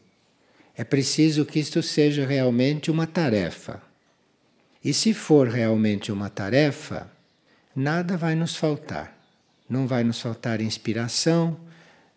É 0.77 0.83
preciso 0.83 1.47
que 1.47 1.59
isto 1.59 1.81
seja 1.81 2.27
realmente 2.27 2.91
uma 2.91 3.07
tarefa. 3.07 3.81
E 4.86 4.93
se 4.93 5.15
for 5.15 5.47
realmente 5.47 6.12
uma 6.12 6.29
tarefa, 6.29 7.09
nada 7.75 8.15
vai 8.15 8.36
nos 8.36 8.55
faltar. 8.55 9.17
Não 9.67 9.88
vai 9.88 10.03
nos 10.03 10.21
faltar 10.21 10.62
inspiração, 10.62 11.57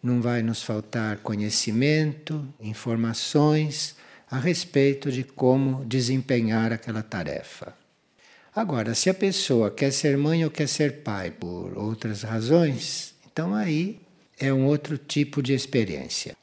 não 0.03 0.21
vai 0.21 0.43
nos 0.43 0.63
faltar 0.63 1.17
conhecimento, 1.21 2.47
informações 2.61 3.97
a 4.31 4.39
respeito 4.39 5.11
de 5.11 5.25
como 5.25 5.83
desempenhar 5.87 6.75
aquela 6.75 7.03
tarefa. 7.03 7.73
Agora, 8.55 8.95
se 8.95 9.09
a 9.09 9.15
pessoa 9.15 9.71
quer 9.71 9.93
ser 9.93 10.19
mãe 10.19 10.45
ou 10.45 10.51
quer 10.51 10.69
ser 10.69 11.01
pai 11.03 11.31
por 11.31 11.79
outras 11.79 12.23
razões, 12.23 13.16
então 13.37 13.55
aí 13.55 14.01
é 14.41 14.51
um 14.51 14.65
outro 14.65 14.97
tipo 14.97 15.43
de 15.43 15.53
experiência. 15.53 16.35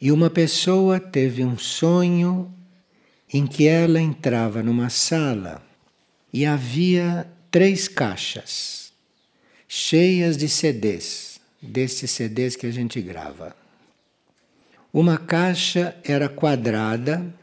E 0.00 0.12
uma 0.12 0.30
pessoa 0.30 1.00
teve 1.00 1.44
um 1.44 1.58
sonho 1.58 2.48
em 3.34 3.48
que 3.48 3.66
ela 3.66 4.00
entrava 4.00 4.62
numa 4.62 4.88
sala 4.90 5.60
e 6.32 6.46
havia 6.46 7.28
três 7.50 7.88
caixas 7.88 8.92
cheias 9.66 10.36
de 10.36 10.48
CDs, 10.48 11.40
desses 11.60 12.08
CDs 12.12 12.54
que 12.54 12.66
a 12.66 12.70
gente 12.70 13.02
grava. 13.02 13.56
Uma 14.92 15.18
caixa 15.18 15.96
era 16.04 16.28
quadrada 16.28 17.34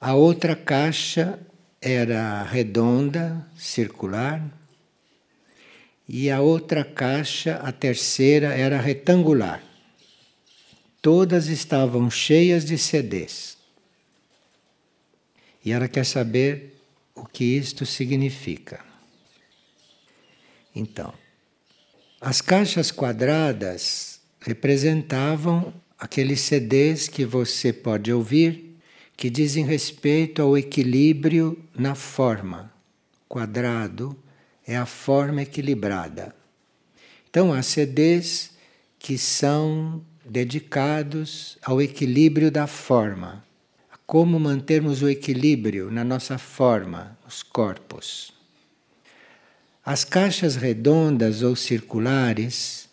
a 0.00 0.14
outra 0.14 0.56
caixa 0.56 1.38
era 1.78 2.42
redonda, 2.42 3.46
circular, 3.54 4.42
e 6.12 6.28
a 6.28 6.40
outra 6.40 6.84
caixa, 6.84 7.54
a 7.62 7.70
terceira, 7.70 8.48
era 8.48 8.80
retangular. 8.80 9.62
Todas 11.00 11.46
estavam 11.46 12.10
cheias 12.10 12.64
de 12.64 12.76
CDs. 12.76 13.56
E 15.64 15.70
ela 15.70 15.86
quer 15.86 16.04
saber 16.04 16.74
o 17.14 17.24
que 17.24 17.44
isto 17.44 17.86
significa. 17.86 18.84
Então, 20.74 21.14
as 22.20 22.40
caixas 22.40 22.90
quadradas 22.90 24.20
representavam 24.40 25.72
aqueles 25.96 26.40
CDs 26.40 27.06
que 27.06 27.24
você 27.24 27.72
pode 27.72 28.12
ouvir 28.12 28.76
que 29.16 29.30
dizem 29.30 29.64
respeito 29.64 30.42
ao 30.42 30.58
equilíbrio 30.58 31.56
na 31.72 31.94
forma. 31.94 32.72
Quadrado 33.28 34.18
é 34.70 34.76
a 34.76 34.86
forma 34.86 35.42
equilibrada. 35.42 36.32
Então, 37.28 37.52
há 37.52 37.60
CDs 37.60 38.52
que 39.00 39.18
são 39.18 40.00
dedicados 40.24 41.58
ao 41.64 41.82
equilíbrio 41.82 42.52
da 42.52 42.68
forma, 42.68 43.44
a 43.92 43.96
como 44.06 44.38
mantermos 44.38 45.02
o 45.02 45.08
equilíbrio 45.08 45.90
na 45.90 46.04
nossa 46.04 46.38
forma, 46.38 47.18
os 47.26 47.42
corpos. 47.42 48.32
As 49.84 50.04
caixas 50.04 50.54
redondas 50.54 51.42
ou 51.42 51.56
circulares, 51.56 52.88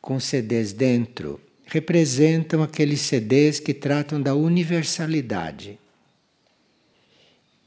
com 0.00 0.20
CDs 0.20 0.72
dentro, 0.72 1.40
representam 1.66 2.62
aqueles 2.62 3.00
CDs 3.00 3.58
que 3.58 3.74
tratam 3.74 4.22
da 4.22 4.36
universalidade. 4.36 5.80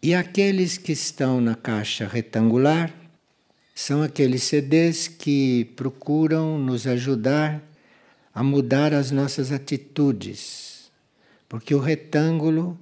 E 0.01 0.15
aqueles 0.15 0.77
que 0.77 0.93
estão 0.93 1.41
na 1.41 1.55
caixa 1.55 2.07
retangular 2.07 3.04
são 3.75 4.01
aqueles 4.01 4.43
CDs 4.43 5.09
que 5.09 5.65
procuram 5.75 6.57
nos 6.57 6.87
ajudar 6.87 7.61
a 8.33 8.41
mudar 8.41 8.93
as 8.93 9.11
nossas 9.11 9.51
atitudes, 9.51 10.89
porque 11.49 11.75
o 11.75 11.79
retângulo 11.79 12.79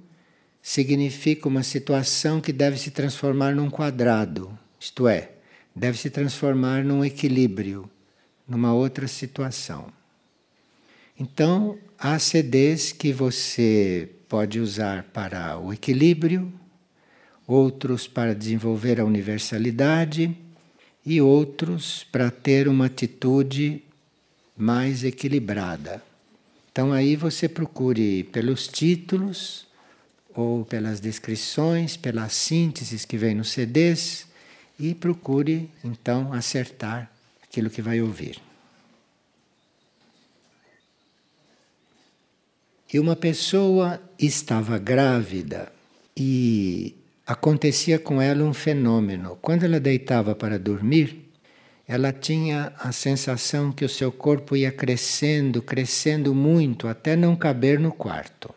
significa 0.62 1.48
uma 1.48 1.64
situação 1.64 2.40
que 2.40 2.52
deve 2.52 2.78
se 2.78 2.92
transformar 2.92 3.56
num 3.56 3.68
quadrado, 3.68 4.56
isto 4.78 5.08
é, 5.08 5.32
deve 5.74 5.98
se 5.98 6.10
transformar 6.10 6.84
num 6.84 7.04
equilíbrio, 7.04 7.90
numa 8.46 8.72
outra 8.72 9.08
situação. 9.08 9.88
Então, 11.18 11.76
há 11.98 12.18
CDs 12.20 12.92
que 12.92 13.12
você 13.12 14.10
pode 14.28 14.60
usar 14.60 15.04
para 15.12 15.58
o 15.58 15.72
equilíbrio, 15.72 16.52
outros 17.46 18.06
para 18.06 18.34
desenvolver 18.34 19.00
a 19.00 19.04
universalidade 19.04 20.36
e 21.04 21.20
outros 21.20 22.04
para 22.10 22.30
ter 22.30 22.68
uma 22.68 22.86
atitude 22.86 23.82
mais 24.56 25.04
equilibrada. 25.04 26.02
Então 26.70 26.92
aí 26.92 27.16
você 27.16 27.48
procure 27.48 28.24
pelos 28.24 28.66
títulos 28.66 29.66
ou 30.34 30.64
pelas 30.64 31.00
descrições, 31.00 31.96
pelas 31.96 32.32
sínteses 32.32 33.04
que 33.04 33.16
vem 33.16 33.34
nos 33.34 33.50
CDs 33.50 34.26
e 34.78 34.94
procure 34.94 35.70
então 35.84 36.32
acertar 36.32 37.10
aquilo 37.42 37.70
que 37.70 37.82
vai 37.82 38.00
ouvir. 38.00 38.40
que 42.94 43.00
uma 43.00 43.16
pessoa 43.16 44.00
estava 44.16 44.78
grávida 44.78 45.72
e 46.16 46.94
acontecia 47.26 47.98
com 47.98 48.20
ela 48.20 48.44
um 48.44 48.52
fenômeno. 48.52 49.38
Quando 49.40 49.64
ela 49.64 49.80
deitava 49.80 50.34
para 50.34 50.58
dormir, 50.58 51.30
ela 51.86 52.12
tinha 52.12 52.72
a 52.78 52.92
sensação 52.92 53.72
que 53.72 53.84
o 53.84 53.88
seu 53.88 54.10
corpo 54.10 54.56
ia 54.56 54.72
crescendo, 54.72 55.62
crescendo 55.62 56.34
muito, 56.34 56.88
até 56.88 57.14
não 57.16 57.36
caber 57.36 57.78
no 57.78 57.92
quarto. 57.92 58.54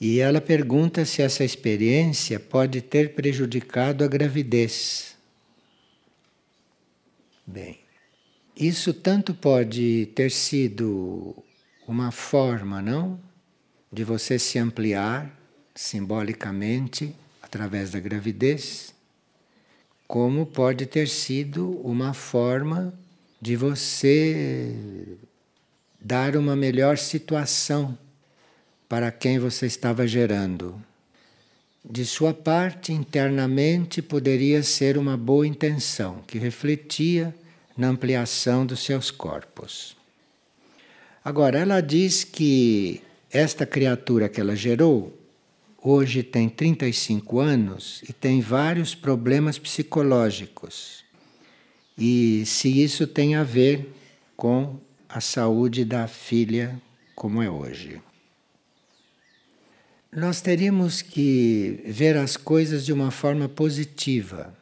E 0.00 0.18
ela 0.18 0.40
pergunta 0.40 1.04
se 1.04 1.22
essa 1.22 1.44
experiência 1.44 2.38
pode 2.38 2.80
ter 2.80 3.14
prejudicado 3.14 4.04
a 4.04 4.08
gravidez. 4.08 5.16
Bem, 7.46 7.78
isso 8.56 8.92
tanto 8.92 9.32
pode 9.34 10.06
ter 10.14 10.30
sido 10.30 11.36
uma 11.86 12.10
forma, 12.10 12.82
não? 12.82 13.20
De 13.92 14.02
você 14.02 14.38
se 14.38 14.58
ampliar 14.58 15.43
simbolicamente 15.74 17.14
através 17.42 17.90
da 17.90 18.00
gravidez 18.00 18.94
como 20.06 20.46
pode 20.46 20.86
ter 20.86 21.08
sido 21.08 21.80
uma 21.82 22.12
forma 22.14 22.94
de 23.40 23.56
você 23.56 25.16
dar 26.00 26.36
uma 26.36 26.54
melhor 26.54 26.98
situação 26.98 27.98
para 28.88 29.10
quem 29.10 29.38
você 29.38 29.66
estava 29.66 30.06
gerando. 30.06 30.80
De 31.84 32.04
sua 32.04 32.32
parte, 32.32 32.92
internamente, 32.92 34.00
poderia 34.00 34.62
ser 34.62 34.96
uma 34.96 35.16
boa 35.16 35.46
intenção 35.46 36.22
que 36.26 36.38
refletia 36.38 37.34
na 37.76 37.88
ampliação 37.88 38.64
dos 38.64 38.80
seus 38.80 39.10
corpos. 39.10 39.96
Agora, 41.24 41.58
ela 41.58 41.80
diz 41.80 42.24
que 42.24 43.02
esta 43.30 43.66
criatura 43.66 44.28
que 44.28 44.40
ela 44.40 44.54
gerou 44.54 45.23
hoje 45.84 46.22
tem 46.22 46.48
35 46.48 47.38
anos 47.38 48.02
e 48.08 48.12
tem 48.12 48.40
vários 48.40 48.94
problemas 48.94 49.58
psicológicos. 49.58 51.04
E 51.96 52.44
se 52.46 52.82
isso 52.82 53.06
tem 53.06 53.34
a 53.34 53.44
ver 53.44 53.94
com 54.34 54.80
a 55.08 55.20
saúde 55.20 55.84
da 55.84 56.08
filha 56.08 56.80
como 57.14 57.42
é 57.42 57.50
hoje. 57.50 58.00
Nós 60.10 60.40
teríamos 60.40 61.02
que 61.02 61.80
ver 61.86 62.16
as 62.16 62.36
coisas 62.36 62.84
de 62.86 62.92
uma 62.92 63.10
forma 63.10 63.48
positiva. 63.48 64.56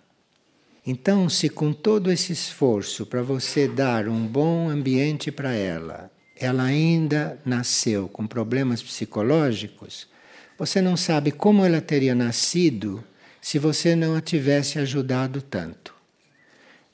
Então, 0.84 1.28
se 1.28 1.48
com 1.48 1.72
todo 1.72 2.10
esse 2.10 2.32
esforço 2.32 3.06
para 3.06 3.22
você 3.22 3.68
dar 3.68 4.08
um 4.08 4.26
bom 4.26 4.68
ambiente 4.68 5.30
para 5.30 5.52
ela, 5.52 6.10
ela 6.36 6.64
ainda 6.64 7.38
nasceu 7.44 8.08
com 8.08 8.26
problemas 8.26 8.82
psicológicos, 8.82 10.08
você 10.64 10.80
não 10.80 10.96
sabe 10.96 11.32
como 11.32 11.64
ela 11.64 11.80
teria 11.80 12.14
nascido 12.14 13.02
se 13.40 13.58
você 13.58 13.96
não 13.96 14.14
a 14.14 14.20
tivesse 14.20 14.78
ajudado 14.78 15.42
tanto. 15.42 15.92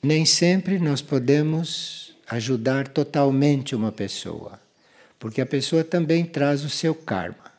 Nem 0.01 0.25
sempre 0.25 0.79
nós 0.79 1.03
podemos 1.03 2.15
ajudar 2.27 2.87
totalmente 2.87 3.75
uma 3.75 3.91
pessoa, 3.91 4.59
porque 5.19 5.39
a 5.39 5.45
pessoa 5.45 5.83
também 5.83 6.25
traz 6.25 6.63
o 6.63 6.69
seu 6.69 6.95
karma. 6.95 7.51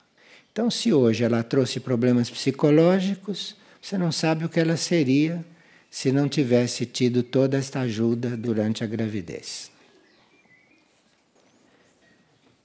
Então, 0.51 0.69
se 0.69 0.93
hoje 0.93 1.23
ela 1.23 1.45
trouxe 1.45 1.79
problemas 1.79 2.29
psicológicos, 2.29 3.55
você 3.81 3.97
não 3.97 4.11
sabe 4.11 4.45
o 4.45 4.49
que 4.49 4.59
ela 4.59 4.77
seria 4.77 5.45
se 5.89 6.11
não 6.11 6.29
tivesse 6.29 6.87
tido 6.87 7.23
toda 7.23 7.57
esta 7.57 7.83
ajuda 7.83 8.37
durante 8.37 8.83
a 8.83 8.87
gravidez. 8.89 9.71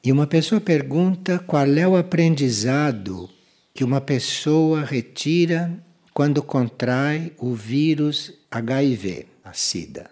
E 0.04 0.12
uma 0.12 0.26
pessoa 0.26 0.60
pergunta 0.60 1.38
qual 1.38 1.68
é 1.68 1.88
o 1.88 1.96
aprendizado 1.96 3.35
que 3.76 3.84
uma 3.84 4.00
pessoa 4.00 4.86
retira 4.86 5.78
quando 6.14 6.42
contrai 6.42 7.34
o 7.38 7.54
vírus 7.54 8.32
HIV, 8.50 9.26
a 9.44 9.52
SIDA. 9.52 10.10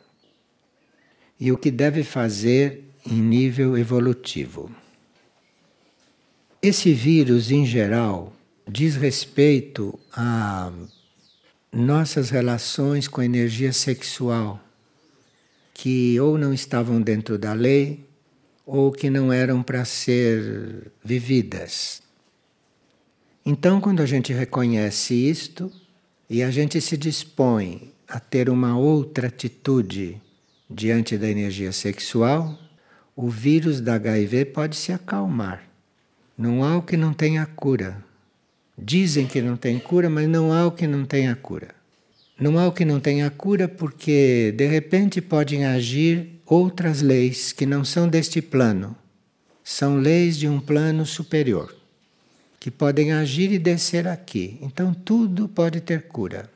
E 1.40 1.50
o 1.50 1.58
que 1.58 1.72
deve 1.72 2.04
fazer 2.04 2.84
em 3.10 3.22
nível 3.22 3.78
evolutivo. 3.78 4.70
Esse 6.62 6.94
vírus, 6.94 7.52
em 7.52 7.66
geral, 7.66 8.34
diz 8.68 8.98
respeito 8.98 9.98
a 10.12 10.70
nossas 11.72 12.30
relações 12.30 13.08
com 13.08 13.22
a 13.22 13.26
energia 13.26 13.72
sexual, 13.72 14.62
que 15.74 16.20
ou 16.20 16.38
não 16.38 16.54
estavam 16.54 17.02
dentro 17.02 17.38
da 17.38 17.54
lei, 17.54 18.06
ou 18.66 18.92
que 18.92 19.10
não 19.10 19.32
eram 19.32 19.64
para 19.64 19.86
ser 19.86 20.92
vividas. 21.04 22.04
Então, 23.46 23.82
quando 23.82 24.02
a 24.02 24.06
gente 24.06 24.32
reconhece 24.32 25.14
isto 25.14 25.70
e 26.30 26.42
a 26.42 26.50
gente 26.50 26.80
se 26.80 26.96
dispõe 26.96 27.92
a 28.08 28.18
ter 28.18 28.50
uma 28.50 28.78
outra 28.78 29.28
atitude 29.28 30.22
diante 30.70 31.18
da 31.18 31.28
energia 31.30 31.74
sexual, 31.74 32.58
o 33.14 33.30
vírus 33.30 33.82
da 33.82 33.96
HIV 33.96 34.46
pode 34.46 34.78
se 34.78 34.94
acalmar. 34.94 35.62
Não 36.38 36.64
há 36.64 36.78
o 36.78 36.82
que 36.82 36.96
não 36.96 37.14
tenha 37.14 37.46
cura. 37.46 38.02
Dizem 38.78 39.28
que 39.28 39.42
não 39.42 39.58
tem 39.58 39.78
cura, 39.78 40.10
mas 40.10 40.28
não 40.30 40.54
há 40.54 40.66
o 40.66 40.72
que 40.72 40.88
não 40.88 41.04
tenha 41.04 41.36
cura. 41.36 41.76
Não 42.40 42.58
há 42.58 42.66
o 42.66 42.72
que 42.72 42.86
não 42.86 43.02
tenha 43.02 43.30
cura 43.30 43.68
porque, 43.68 44.54
de 44.56 44.66
repente, 44.68 45.22
podem 45.22 45.66
agir 45.66 46.40
outras 46.46 47.02
leis 47.02 47.52
que 47.52 47.66
não 47.66 47.84
são 47.84 48.08
deste 48.08 48.42
plano. 48.42 48.96
São 49.66 49.98
leis 49.98 50.38
de 50.38 50.48
um 50.48 50.62
plano 50.62 51.06
superior 51.06 51.83
que 52.64 52.72
podem 52.72 53.12
agir 53.12 53.52
e 53.52 53.60
descer 53.60 54.08
aqui. 54.08 54.58
Então 54.62 54.94
tudo 54.94 55.50
pode 55.50 55.82
ter 55.82 56.04
cura. 56.04 56.50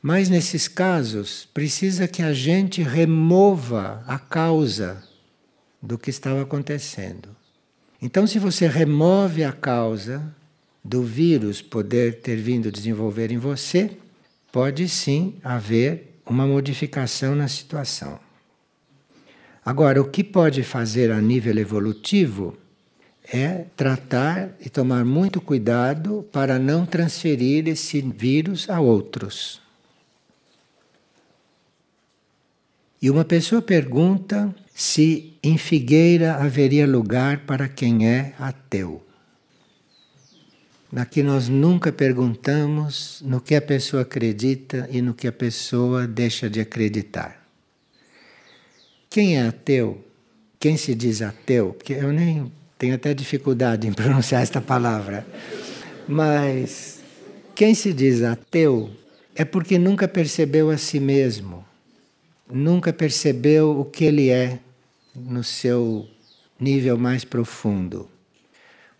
Mas 0.00 0.28
nesses 0.28 0.68
casos, 0.68 1.48
precisa 1.52 2.06
que 2.06 2.22
a 2.22 2.32
gente 2.32 2.84
remova 2.84 4.04
a 4.06 4.16
causa 4.16 5.02
do 5.82 5.98
que 5.98 6.08
estava 6.08 6.42
acontecendo. 6.42 7.30
Então, 8.00 8.28
se 8.28 8.38
você 8.38 8.68
remove 8.68 9.42
a 9.42 9.50
causa 9.50 10.22
do 10.84 11.02
vírus 11.02 11.60
poder 11.60 12.20
ter 12.20 12.36
vindo 12.36 12.70
desenvolver 12.70 13.32
em 13.32 13.38
você, 13.38 13.90
pode 14.52 14.88
sim 14.88 15.34
haver 15.42 16.20
uma 16.24 16.46
modificação 16.46 17.34
na 17.34 17.48
situação. 17.48 18.20
Agora, 19.64 20.00
o 20.00 20.08
que 20.08 20.22
pode 20.22 20.62
fazer 20.62 21.10
a 21.10 21.20
nível 21.20 21.58
evolutivo 21.58 22.56
é 23.32 23.66
tratar 23.76 24.50
e 24.60 24.70
tomar 24.70 25.04
muito 25.04 25.40
cuidado 25.40 26.26
para 26.32 26.58
não 26.58 26.86
transferir 26.86 27.68
esse 27.68 28.00
vírus 28.00 28.68
a 28.70 28.80
outros. 28.80 29.60
E 33.00 33.10
uma 33.10 33.24
pessoa 33.24 33.62
pergunta 33.62 34.54
se 34.74 35.34
em 35.42 35.56
Figueira 35.56 36.36
haveria 36.36 36.86
lugar 36.86 37.40
para 37.40 37.68
quem 37.68 38.08
é 38.08 38.34
ateu. 38.38 39.04
Aqui 40.96 41.22
nós 41.22 41.48
nunca 41.48 41.92
perguntamos 41.92 43.22
no 43.24 43.40
que 43.40 43.54
a 43.54 43.60
pessoa 43.60 44.02
acredita 44.02 44.88
e 44.90 45.02
no 45.02 45.12
que 45.12 45.28
a 45.28 45.32
pessoa 45.32 46.06
deixa 46.06 46.48
de 46.48 46.60
acreditar. 46.60 47.46
Quem 49.10 49.36
é 49.36 49.46
ateu? 49.46 50.02
Quem 50.58 50.76
se 50.76 50.94
diz 50.94 51.20
ateu? 51.20 51.74
Porque 51.74 51.92
eu 51.92 52.10
nem 52.10 52.50
tenho 52.78 52.94
até 52.94 53.12
dificuldade 53.12 53.86
em 53.86 53.92
pronunciar 53.94 54.42
esta 54.42 54.60
palavra. 54.60 55.26
Mas 56.06 57.00
quem 57.54 57.74
se 57.74 57.92
diz 57.92 58.22
ateu 58.22 58.90
é 59.34 59.44
porque 59.44 59.78
nunca 59.78 60.08
percebeu 60.08 60.70
a 60.70 60.78
si 60.78 60.98
mesmo, 60.98 61.64
nunca 62.50 62.92
percebeu 62.92 63.78
o 63.78 63.84
que 63.84 64.04
ele 64.04 64.30
é 64.30 64.58
no 65.14 65.44
seu 65.44 66.08
nível 66.58 66.96
mais 66.96 67.24
profundo. 67.24 68.08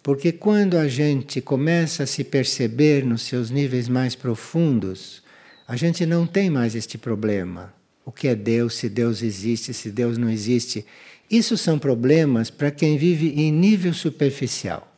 Porque 0.02 0.32
quando 0.32 0.76
a 0.76 0.88
gente 0.88 1.40
começa 1.40 2.04
a 2.04 2.06
se 2.06 2.24
perceber 2.24 3.04
nos 3.04 3.22
seus 3.22 3.50
níveis 3.50 3.88
mais 3.88 4.14
profundos, 4.14 5.22
a 5.66 5.76
gente 5.76 6.06
não 6.06 6.26
tem 6.26 6.48
mais 6.48 6.74
este 6.74 6.96
problema. 6.96 7.74
O 8.04 8.10
que 8.10 8.28
é 8.28 8.34
Deus, 8.34 8.74
se 8.74 8.88
Deus 8.88 9.22
existe, 9.22 9.74
se 9.74 9.90
Deus 9.90 10.16
não 10.16 10.30
existe. 10.30 10.86
Isso 11.30 11.58
são 11.58 11.78
problemas 11.78 12.48
para 12.48 12.70
quem 12.70 12.96
vive 12.96 13.34
em 13.40 13.52
nível 13.52 13.92
superficial. 13.92 14.88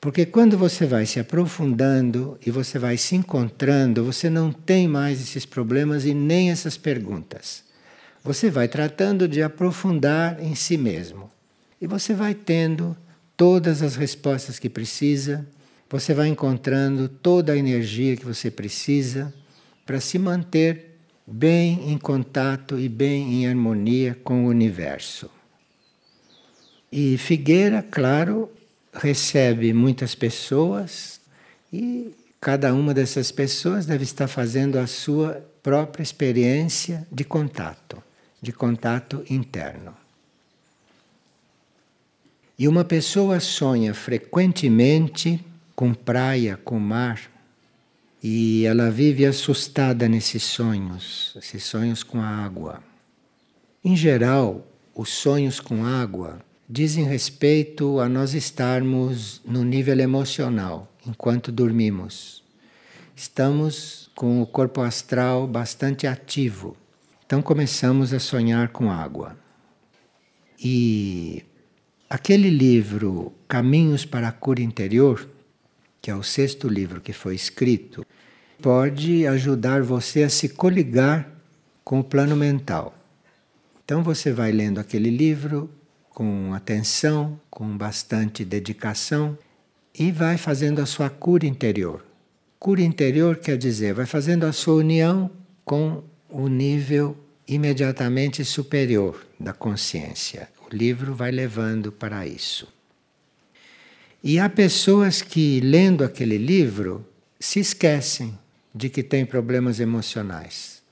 Porque 0.00 0.24
quando 0.24 0.56
você 0.56 0.86
vai 0.86 1.04
se 1.04 1.18
aprofundando 1.18 2.38
e 2.46 2.50
você 2.52 2.78
vai 2.78 2.96
se 2.96 3.16
encontrando, 3.16 4.04
você 4.04 4.30
não 4.30 4.52
tem 4.52 4.86
mais 4.86 5.20
esses 5.20 5.44
problemas 5.44 6.04
e 6.04 6.14
nem 6.14 6.52
essas 6.52 6.76
perguntas. 6.76 7.64
Você 8.22 8.48
vai 8.48 8.68
tratando 8.68 9.26
de 9.26 9.42
aprofundar 9.42 10.40
em 10.40 10.54
si 10.54 10.76
mesmo. 10.76 11.28
E 11.80 11.86
você 11.88 12.14
vai 12.14 12.34
tendo 12.34 12.96
todas 13.36 13.82
as 13.82 13.96
respostas 13.96 14.58
que 14.60 14.68
precisa, 14.68 15.44
você 15.90 16.14
vai 16.14 16.28
encontrando 16.28 17.08
toda 17.08 17.52
a 17.52 17.56
energia 17.56 18.16
que 18.16 18.24
você 18.24 18.50
precisa 18.50 19.34
para 19.84 20.00
se 20.00 20.18
manter 20.18 21.00
bem 21.26 21.90
em 21.90 21.98
contato 21.98 22.78
e 22.78 22.88
bem 22.88 23.34
em 23.34 23.48
harmonia 23.48 24.16
com 24.22 24.44
o 24.44 24.48
universo. 24.48 25.37
E 26.90 27.18
Figueira, 27.18 27.82
claro, 27.82 28.50
recebe 28.92 29.72
muitas 29.72 30.14
pessoas 30.14 31.20
e 31.72 32.14
cada 32.40 32.72
uma 32.72 32.94
dessas 32.94 33.30
pessoas 33.30 33.84
deve 33.84 34.04
estar 34.04 34.26
fazendo 34.26 34.78
a 34.78 34.86
sua 34.86 35.44
própria 35.62 36.02
experiência 36.02 37.06
de 37.12 37.24
contato, 37.24 38.02
de 38.40 38.52
contato 38.52 39.22
interno. 39.28 39.94
E 42.58 42.66
uma 42.66 42.84
pessoa 42.84 43.38
sonha 43.38 43.92
frequentemente 43.92 45.44
com 45.76 45.92
praia, 45.92 46.58
com 46.64 46.78
mar, 46.80 47.30
e 48.20 48.64
ela 48.64 48.90
vive 48.90 49.24
assustada 49.24 50.08
nesses 50.08 50.42
sonhos, 50.42 51.36
esses 51.36 51.62
sonhos 51.62 52.02
com 52.02 52.20
a 52.20 52.26
água. 52.26 52.82
Em 53.84 53.94
geral, 53.94 54.66
os 54.92 55.10
sonhos 55.10 55.60
com 55.60 55.84
água 55.84 56.40
dizem 56.68 57.04
respeito 57.04 57.98
a 57.98 58.08
nós 58.08 58.34
estarmos 58.34 59.40
no 59.44 59.64
nível 59.64 59.98
emocional 59.98 60.92
enquanto 61.06 61.50
dormimos. 61.50 62.44
Estamos 63.16 64.10
com 64.14 64.42
o 64.42 64.46
corpo 64.46 64.82
astral 64.82 65.46
bastante 65.46 66.06
ativo. 66.06 66.76
Então 67.24 67.40
começamos 67.40 68.12
a 68.12 68.20
sonhar 68.20 68.68
com 68.68 68.90
água. 68.90 69.36
E 70.62 71.42
aquele 72.10 72.50
livro 72.50 73.32
Caminhos 73.48 74.04
para 74.04 74.28
a 74.28 74.32
Cura 74.32 74.60
Interior, 74.60 75.26
que 76.02 76.10
é 76.10 76.14
o 76.14 76.22
sexto 76.22 76.68
livro 76.68 77.00
que 77.00 77.12
foi 77.12 77.34
escrito, 77.34 78.04
pode 78.60 79.26
ajudar 79.26 79.82
você 79.82 80.24
a 80.24 80.28
se 80.28 80.50
coligar 80.50 81.30
com 81.82 82.00
o 82.00 82.04
plano 82.04 82.36
mental. 82.36 82.94
Então 83.84 84.02
você 84.02 84.32
vai 84.32 84.52
lendo 84.52 84.78
aquele 84.78 85.10
livro 85.10 85.70
com 86.18 86.52
atenção, 86.52 87.40
com 87.48 87.78
bastante 87.78 88.44
dedicação 88.44 89.38
e 89.96 90.10
vai 90.10 90.36
fazendo 90.36 90.80
a 90.80 90.86
sua 90.86 91.08
cura 91.08 91.46
interior. 91.46 92.04
Cura 92.58 92.82
interior 92.82 93.36
quer 93.36 93.56
dizer, 93.56 93.94
vai 93.94 94.04
fazendo 94.04 94.42
a 94.42 94.52
sua 94.52 94.74
união 94.74 95.30
com 95.64 96.02
o 96.28 96.48
nível 96.48 97.16
imediatamente 97.46 98.44
superior 98.44 99.24
da 99.38 99.52
consciência. 99.52 100.48
O 100.68 100.74
livro 100.74 101.14
vai 101.14 101.30
levando 101.30 101.92
para 101.92 102.26
isso. 102.26 102.66
E 104.20 104.40
há 104.40 104.48
pessoas 104.48 105.22
que, 105.22 105.60
lendo 105.60 106.02
aquele 106.02 106.36
livro, 106.36 107.06
se 107.38 107.60
esquecem 107.60 108.36
de 108.74 108.90
que 108.90 109.04
têm 109.04 109.24
problemas 109.24 109.78
emocionais. 109.78 110.82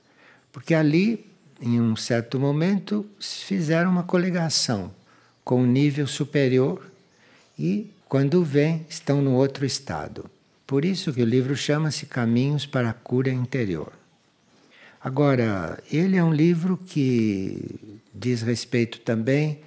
Porque 0.53 0.73
ali 0.73 1.27
em 1.61 1.81
um 1.81 1.95
certo 1.95 2.39
momento, 2.39 3.05
fizeram 3.19 3.89
uma 3.89 4.03
coligação 4.03 4.91
com 5.47 5.61
um 5.61 5.65
nível 5.65 6.05
superior 6.07 6.91
e, 7.57 7.89
quando 8.09 8.43
vem, 8.43 8.85
estão 8.89 9.21
no 9.21 9.31
outro 9.31 9.65
estado. 9.65 10.29
Por 10.67 10.83
isso 10.83 11.13
que 11.13 11.21
o 11.21 11.25
livro 11.25 11.55
chama-se 11.55 12.05
Caminhos 12.05 12.65
para 12.65 12.89
a 12.89 12.93
Cura 12.93 13.29
Interior. 13.29 13.93
Agora, 15.01 15.81
ele 15.89 16.17
é 16.17 16.23
um 16.23 16.33
livro 16.33 16.77
que 16.85 17.61
diz 18.13 18.41
respeito 18.41 18.99
também 18.99 19.61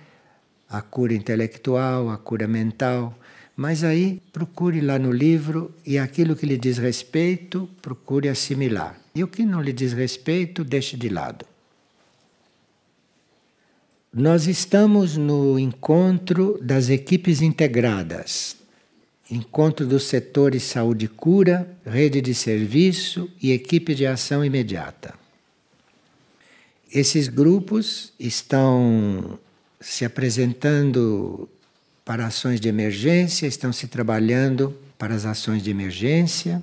à 0.68 0.82
cura 0.82 1.14
intelectual, 1.14 2.10
à 2.10 2.18
cura 2.18 2.46
mental, 2.46 3.18
mas 3.56 3.82
aí 3.82 4.20
procure 4.34 4.82
lá 4.82 4.98
no 4.98 5.10
livro 5.10 5.74
e 5.86 5.96
aquilo 5.96 6.36
que 6.36 6.44
lhe 6.44 6.58
diz 6.58 6.76
respeito, 6.76 7.66
procure 7.80 8.28
assimilar. 8.28 9.00
E 9.14 9.24
o 9.24 9.28
que 9.28 9.46
não 9.46 9.62
lhe 9.62 9.72
diz 9.72 9.94
respeito, 9.94 10.62
deixe 10.62 10.94
de 10.94 11.08
lado. 11.08 11.49
Nós 14.12 14.48
estamos 14.48 15.16
no 15.16 15.56
encontro 15.56 16.58
das 16.60 16.88
equipes 16.88 17.40
integradas, 17.40 18.56
encontro 19.30 19.86
dos 19.86 20.02
setores 20.02 20.64
saúde 20.64 21.04
e 21.04 21.08
cura, 21.08 21.70
rede 21.86 22.20
de 22.20 22.34
serviço 22.34 23.30
e 23.40 23.52
equipe 23.52 23.94
de 23.94 24.04
ação 24.04 24.44
imediata. 24.44 25.14
Esses 26.92 27.28
grupos 27.28 28.12
estão 28.18 29.38
se 29.80 30.04
apresentando 30.04 31.48
para 32.04 32.26
ações 32.26 32.60
de 32.60 32.68
emergência, 32.68 33.46
estão 33.46 33.72
se 33.72 33.86
trabalhando 33.86 34.76
para 34.98 35.14
as 35.14 35.24
ações 35.24 35.62
de 35.62 35.70
emergência 35.70 36.60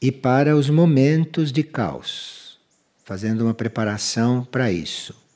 e 0.00 0.10
para 0.10 0.56
os 0.56 0.70
momentos 0.70 1.52
de 1.52 1.62
caos, 1.62 2.58
fazendo 3.04 3.42
uma 3.42 3.52
preparação 3.52 4.42
para 4.50 4.72
isso 4.72 5.27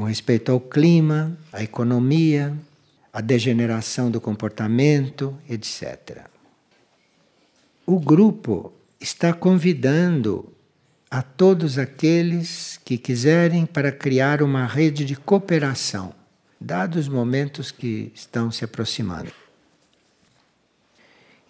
com 0.00 0.04
respeito 0.04 0.50
ao 0.50 0.58
clima, 0.58 1.36
à 1.52 1.62
economia, 1.62 2.56
à 3.12 3.20
degeneração 3.20 4.10
do 4.10 4.18
comportamento, 4.18 5.36
etc. 5.46 6.22
O 7.84 8.00
grupo 8.00 8.72
está 8.98 9.34
convidando 9.34 10.50
a 11.10 11.20
todos 11.20 11.76
aqueles 11.76 12.80
que 12.82 12.96
quiserem 12.96 13.66
para 13.66 13.92
criar 13.92 14.42
uma 14.42 14.64
rede 14.64 15.04
de 15.04 15.16
cooperação, 15.16 16.14
dados 16.58 17.00
os 17.00 17.08
momentos 17.08 17.70
que 17.70 18.10
estão 18.14 18.50
se 18.50 18.64
aproximando. 18.64 19.30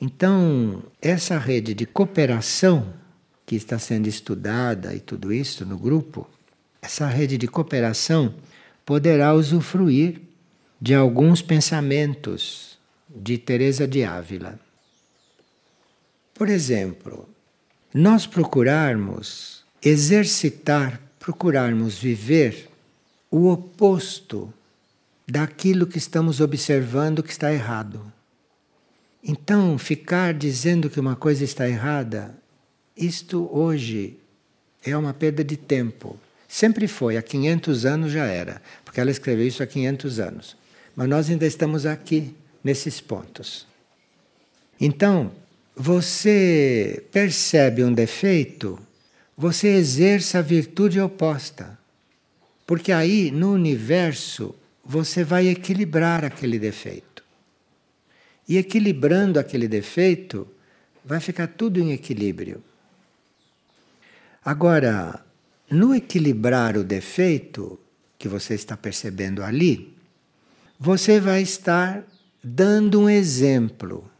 Então, 0.01 0.83
essa 1.01 1.39
rede 1.39 1.73
de 1.73 1.87
cooperação 1.87 2.93
que 3.47 3.55
está 3.55 3.79
sendo 3.79 4.09
estudada 4.09 4.93
e 4.93 4.99
tudo 4.99 5.33
isso 5.33 5.65
no 5.65 5.79
grupo, 5.79 6.29
essa 6.83 7.07
rede 7.07 7.37
de 7.37 7.47
cooperação 7.47 8.35
poderá 8.85 9.35
usufruir 9.35 10.21
de 10.81 10.95
alguns 10.95 11.43
pensamentos 11.43 12.79
de 13.09 13.37
Teresa 13.37 13.87
de 13.87 14.03
Ávila. 14.03 14.59
Por 16.35 16.49
exemplo, 16.49 17.29
nós 17.93 18.27
procurarmos 18.27 19.65
exercitar, 19.83 21.01
procurarmos 21.19 21.99
viver 21.99 22.71
o 23.31 23.51
oposto 23.51 24.53
daquilo 25.29 25.87
que 25.87 25.99
estamos 25.99 26.41
observando 26.41 27.23
que 27.23 27.31
está 27.31 27.53
errado. 27.53 28.13
Então, 29.23 29.77
ficar 29.77 30.33
dizendo 30.33 30.89
que 30.89 30.99
uma 30.99 31.15
coisa 31.15 31.45
está 31.45 31.69
errada, 31.69 32.35
isto 32.97 33.49
hoje 33.53 34.19
é 34.83 34.97
uma 34.97 35.13
perda 35.13 35.45
de 35.45 35.57
tempo. 35.57 36.19
Sempre 36.53 36.89
foi, 36.89 37.17
há 37.17 37.23
500 37.23 37.87
anos 37.87 38.11
já 38.11 38.25
era, 38.25 38.61
porque 38.85 39.01
ela 39.01 39.13
escreveu 39.13 39.47
isso 39.47 39.63
há 39.63 39.67
500 39.69 40.19
anos. 40.19 40.57
Mas 40.97 41.09
nós 41.09 41.31
ainda 41.31 41.47
estamos 41.47 41.87
aqui, 41.87 42.35
nesses 42.63 43.01
pontos. 43.01 43.69
Então, 44.81 45.31
você 45.77 47.05
percebe 47.13 47.85
um 47.85 47.93
defeito, 47.93 48.81
você 49.37 49.69
exerça 49.69 50.41
a 50.41 50.43
virtude 50.43 51.01
oposta. 51.01 51.79
Porque 52.67 52.91
aí, 52.91 53.31
no 53.31 53.53
universo, 53.53 54.53
você 54.85 55.23
vai 55.23 55.47
equilibrar 55.47 56.25
aquele 56.25 56.59
defeito. 56.59 57.23
E 58.49 58.59
equilibrando 58.59 59.39
aquele 59.39 59.69
defeito, 59.69 60.49
vai 61.05 61.21
ficar 61.21 61.47
tudo 61.47 61.79
em 61.79 61.93
equilíbrio. 61.93 62.61
Agora, 64.45 65.25
no 65.71 65.95
equilibrar 65.95 66.77
o 66.77 66.85
defeito 66.85 67.79
que 68.19 68.29
você 68.29 68.55
está 68.55 68.77
percebendo 68.77 69.43
ali, 69.43 69.97
você 70.79 71.21
vai 71.21 71.43
estar 71.43 72.05
dando 72.43 73.03
um 73.03 73.09
exemplo. 73.09 74.11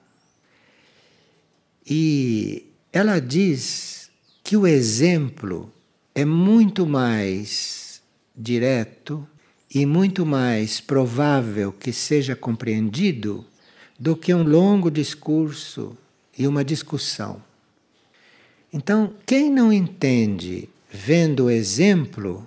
E 1.85 2.67
ela 2.93 3.21
diz 3.21 4.11
que 4.45 4.57
o 4.57 4.67
exemplo 4.67 5.73
é 6.15 6.25
muito 6.25 6.87
mais 6.87 8.01
direto 8.37 9.27
e 9.73 9.85
muito 9.85 10.25
mais 10.25 10.81
provável 10.81 11.73
que 11.73 11.93
seja 11.93 12.37
compreendido 12.37 13.45
do 13.99 14.17
que 14.17 14.33
um 14.33 14.43
longo 14.43 14.91
discurso 14.91 15.97
e 16.37 16.47
uma 16.47 16.65
discussão. 16.65 17.43
Então, 18.73 19.13
quem 19.27 19.51
não 19.51 19.73
entende 19.73 20.69
vendo 20.91 21.45
o 21.45 21.51
exemplo, 21.51 22.47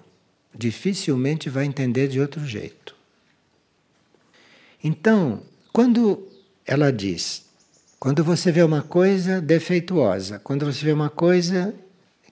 dificilmente 0.53 1.49
vai 1.49 1.65
entender 1.65 2.07
de 2.07 2.19
outro 2.19 2.45
jeito. 2.45 2.95
Então, 4.83 5.41
quando 5.71 6.27
ela 6.65 6.91
diz, 6.91 7.45
quando 7.99 8.23
você 8.23 8.51
vê 8.51 8.61
uma 8.61 8.81
coisa 8.81 9.41
defeituosa, 9.41 10.39
quando 10.39 10.65
você 10.65 10.85
vê 10.85 10.91
uma 10.91 11.09
coisa 11.09 11.73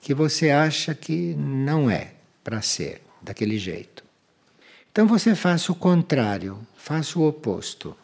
que 0.02 0.12
você 0.12 0.50
acha 0.50 0.94
que 0.94 1.34
não 1.34 1.88
é 1.88 2.12
para 2.44 2.60
ser 2.60 3.00
daquele 3.22 3.56
jeito. 3.56 4.04
Então 4.90 5.06
você 5.06 5.34
faça 5.34 5.72
o 5.72 5.76
contrário, 5.76 6.58
faça 6.76 7.18
o 7.18 7.26
oposto. 7.26 7.96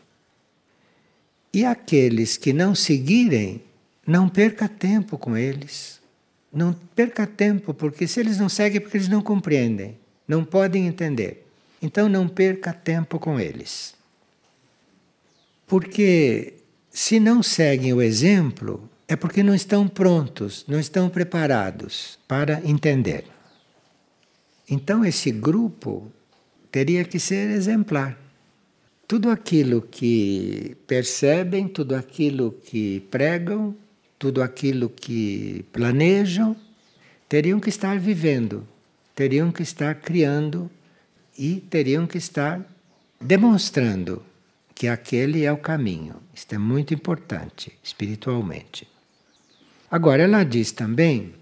E 1.53 1.65
aqueles 1.65 2.37
que 2.37 2.53
não 2.53 2.75
seguirem, 2.75 3.63
não 4.07 4.29
perca 4.29 4.69
tempo 4.69 5.19
com 5.19 5.37
eles. 5.37 6.01
Não 6.53 6.73
perca 6.95 7.27
tempo, 7.27 7.75
porque 7.75 8.07
se 8.07 8.21
eles 8.21 8.39
não 8.39 8.49
seguem, 8.49 8.79
é 8.79 8.81
porque 8.81 8.97
eles 8.97 9.09
não 9.09 9.21
compreendem, 9.21 9.99
não 10.27 10.45
podem 10.45 10.87
entender. 10.87 11.47
Então 11.81 12.09
não 12.09 12.27
perca 12.27 12.73
tempo 12.73 13.19
com 13.19 13.39
eles. 13.39 13.95
Porque 15.67 16.55
se 16.91 17.21
não 17.21 17.43
seguem 17.43 17.93
o 17.93 18.01
exemplo, 18.01 18.89
é 19.07 19.15
porque 19.15 19.43
não 19.43 19.55
estão 19.55 19.87
prontos, 19.87 20.65
não 20.67 20.79
estão 20.81 21.09
preparados 21.09 22.19
para 22.27 22.61
entender. 22.65 23.25
Então, 24.71 25.05
esse 25.05 25.31
grupo 25.31 26.11
teria 26.71 27.05
que 27.05 27.19
ser 27.19 27.51
exemplar. 27.51 28.19
Tudo 29.07 29.31
aquilo 29.31 29.81
que 29.81 30.77
percebem, 30.87 31.67
tudo 31.67 31.95
aquilo 31.95 32.53
que 32.53 33.01
pregam, 33.11 33.75
tudo 34.19 34.43
aquilo 34.43 34.89
que 34.89 35.65
planejam, 35.73 36.57
teriam 37.29 37.61
que 37.61 37.69
estar 37.69 37.99
vivendo, 37.99 38.67
teriam 39.15 39.53
que 39.53 39.63
estar 39.63 39.95
criando 39.95 40.71
e 41.39 41.61
teriam 41.71 42.07
que 42.07 42.19
estar 42.19 42.61
demonstrando 43.21 44.23
que 44.75 44.89
aquele 44.89 45.45
é 45.45 45.53
o 45.53 45.59
caminho. 45.59 46.17
Isto 46.35 46.55
é 46.55 46.59
muito 46.59 46.95
importante 46.95 47.73
espiritualmente. 47.83 48.89
Agora, 49.91 50.23
ela 50.23 50.45
diz 50.45 50.73
também 50.73 51.35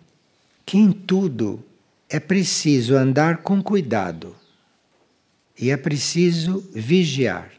que 0.65 0.79
em 0.79 0.93
tudo 0.93 1.65
é 2.09 2.21
preciso 2.21 2.95
andar 2.95 3.39
com 3.39 3.63
cuidado 3.63 4.35
e 5.59 5.71
é 5.71 5.77
preciso 5.77 6.69
vigiar. 6.73 7.53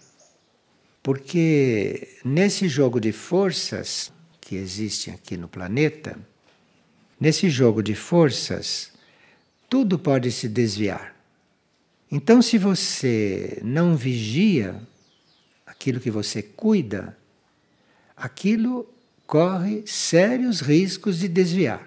Porque 1.04 2.20
nesse 2.24 2.68
jogo 2.68 3.00
de 3.00 3.12
forças 3.12 4.12
que 4.48 4.56
existe 4.56 5.12
aqui 5.12 5.36
no 5.36 5.50
planeta, 5.50 6.18
nesse 7.20 7.50
jogo 7.50 7.84
de 7.84 7.94
forças, 7.94 8.94
tudo 9.70 10.00
pode 10.00 10.32
se 10.32 10.48
desviar. 10.48 11.14
Então, 12.10 12.42
se 12.42 12.58
você 12.58 13.60
não 13.62 13.98
vigia 13.98 14.82
aquilo 15.66 16.00
que 16.00 16.10
você 16.10 16.42
cuida, 16.42 17.18
aquilo 18.16 18.90
corre 19.26 19.84
sérios 19.86 20.62
riscos 20.62 21.20
de 21.20 21.28
desviar. 21.28 21.86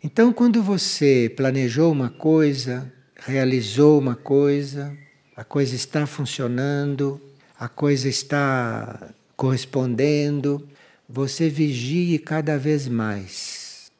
Então, 0.00 0.32
quando 0.32 0.62
você 0.62 1.34
planejou 1.36 1.90
uma 1.90 2.10
coisa, 2.10 2.92
realizou 3.16 3.98
uma 3.98 4.14
coisa, 4.14 4.96
a 5.34 5.42
coisa 5.42 5.74
está 5.74 6.06
funcionando, 6.06 7.20
a 7.58 7.68
coisa 7.68 8.08
está 8.08 9.12
correspondendo, 9.36 10.64
você 11.08 11.48
vigie 11.48 12.18
cada 12.18 12.58
vez 12.58 12.88
mais. 12.88 13.90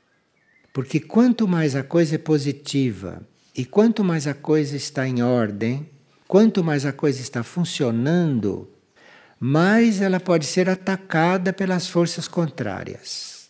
Porque 0.73 1.01
quanto 1.01 1.47
mais 1.49 1.75
a 1.75 1.83
coisa 1.83 2.17
é 2.17 2.19
positiva 2.19 3.23
e 3.57 3.65
quanto 3.65 4.05
mais 4.05 4.27
a 4.27 4.35
coisa 4.35 4.77
está 4.77 5.09
em 5.09 5.23
ordem, 5.23 5.89
quanto 6.29 6.63
mais 6.63 6.85
a 6.85 6.93
coisa 6.93 7.21
está 7.21 7.43
funcionando, 7.43 8.69
mais 9.39 10.01
ela 10.01 10.21
pode 10.21 10.47
ser 10.47 10.69
atacada 10.69 11.53
pelas 11.53 11.87
forças 11.87 12.29
contrárias. 12.29 13.49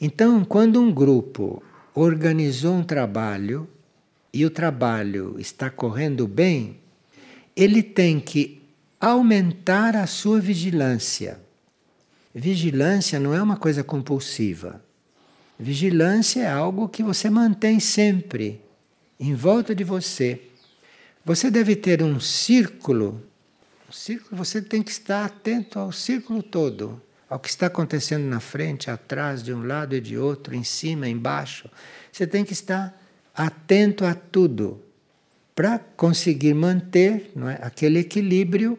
Então, 0.00 0.44
quando 0.44 0.80
um 0.80 0.92
grupo 0.92 1.62
organizou 1.94 2.74
um 2.74 2.84
trabalho 2.84 3.68
e 4.32 4.46
o 4.46 4.50
trabalho 4.50 5.34
está 5.38 5.68
correndo 5.68 6.26
bem, 6.28 6.78
ele 7.56 7.82
tem 7.82 8.20
que 8.20 8.62
aumentar 9.00 9.96
a 9.96 10.06
sua 10.06 10.40
vigilância. 10.40 11.47
Vigilância 12.38 13.18
não 13.18 13.34
é 13.34 13.42
uma 13.42 13.56
coisa 13.56 13.82
compulsiva. 13.82 14.82
Vigilância 15.58 16.40
é 16.42 16.50
algo 16.50 16.88
que 16.88 17.02
você 17.02 17.28
mantém 17.28 17.80
sempre 17.80 18.60
em 19.18 19.34
volta 19.34 19.74
de 19.74 19.82
você. 19.82 20.40
Você 21.24 21.50
deve 21.50 21.74
ter 21.74 22.02
um 22.02 22.20
círculo 22.20 23.22
o 23.88 23.92
círculo, 23.92 24.36
você 24.36 24.60
tem 24.60 24.82
que 24.82 24.90
estar 24.90 25.24
atento 25.24 25.78
ao 25.78 25.90
círculo 25.90 26.42
todo, 26.42 27.00
ao 27.26 27.40
que 27.40 27.48
está 27.48 27.68
acontecendo 27.68 28.24
na 28.24 28.38
frente, 28.38 28.90
atrás, 28.90 29.42
de 29.42 29.50
um 29.52 29.66
lado 29.66 29.96
e 29.96 30.00
de 30.00 30.18
outro, 30.18 30.54
em 30.54 30.62
cima, 30.62 31.08
embaixo. 31.08 31.70
Você 32.12 32.26
tem 32.26 32.44
que 32.44 32.52
estar 32.52 33.00
atento 33.34 34.04
a 34.04 34.14
tudo 34.14 34.82
para 35.54 35.78
conseguir 35.78 36.52
manter 36.52 37.32
é, 37.34 37.66
aquele 37.66 38.00
equilíbrio 38.00 38.78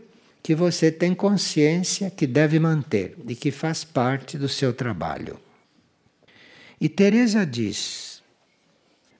que 0.49 0.55
você 0.55 0.91
tem 0.91 1.13
consciência 1.13 2.09
que 2.09 2.25
deve 2.25 2.57
manter 2.57 3.15
e 3.27 3.35
que 3.35 3.51
faz 3.51 3.83
parte 3.83 4.35
do 4.35 4.49
seu 4.49 4.73
trabalho. 4.73 5.39
E 6.81 6.89
Teresa 6.89 7.45
diz 7.45 8.23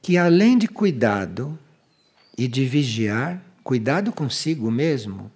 que 0.02 0.18
além 0.18 0.58
de 0.58 0.68
cuidado 0.68 1.56
e 2.36 2.48
de 2.48 2.66
vigiar, 2.66 3.40
cuidado 3.64 4.12
consigo 4.12 4.72
mesmo, 4.72 5.32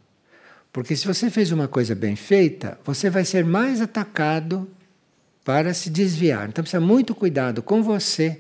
porque 0.72 0.96
se 0.96 1.06
você 1.06 1.30
fez 1.30 1.52
uma 1.52 1.68
coisa 1.68 1.94
bem 1.94 2.16
feita, 2.16 2.80
você 2.84 3.08
vai 3.08 3.24
ser 3.24 3.46
mais 3.46 3.80
atacado 3.80 4.68
para 5.46 5.76
se 5.76 5.92
desviar. 5.92 6.50
Então 6.50 6.64
precisa 6.64 6.82
muito 6.82 7.14
cuidado 7.14 7.62
com 7.62 7.84
você, 7.84 8.40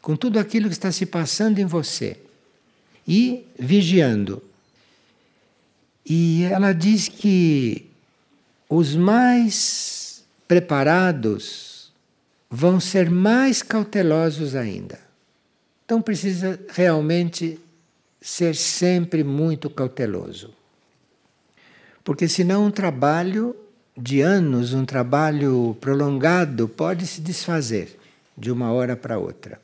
com 0.00 0.14
tudo 0.14 0.38
aquilo 0.38 0.68
que 0.68 0.74
está 0.74 0.92
se 0.92 1.06
passando 1.06 1.58
em 1.58 1.66
você. 1.66 2.18
E 3.04 3.44
vigiando. 3.58 4.47
E 6.08 6.44
ela 6.44 6.72
diz 6.72 7.06
que 7.06 7.90
os 8.68 8.96
mais 8.96 10.24
preparados 10.46 11.92
vão 12.50 12.80
ser 12.80 13.10
mais 13.10 13.62
cautelosos 13.62 14.54
ainda. 14.54 14.98
Então 15.84 16.00
precisa 16.00 16.58
realmente 16.70 17.60
ser 18.20 18.54
sempre 18.54 19.22
muito 19.22 19.68
cauteloso. 19.68 20.54
Porque 22.02 22.26
senão 22.26 22.66
um 22.66 22.70
trabalho 22.70 23.54
de 23.96 24.20
anos, 24.20 24.72
um 24.72 24.84
trabalho 24.84 25.76
prolongado, 25.80 26.68
pode 26.68 27.06
se 27.06 27.20
desfazer 27.20 27.98
de 28.36 28.50
uma 28.50 28.72
hora 28.72 28.96
para 28.96 29.18
outra. 29.18 29.60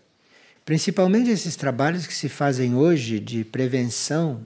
Principalmente 0.64 1.30
esses 1.30 1.56
trabalhos 1.56 2.06
que 2.06 2.14
se 2.14 2.28
fazem 2.28 2.74
hoje 2.74 3.20
de 3.20 3.44
prevenção 3.44 4.42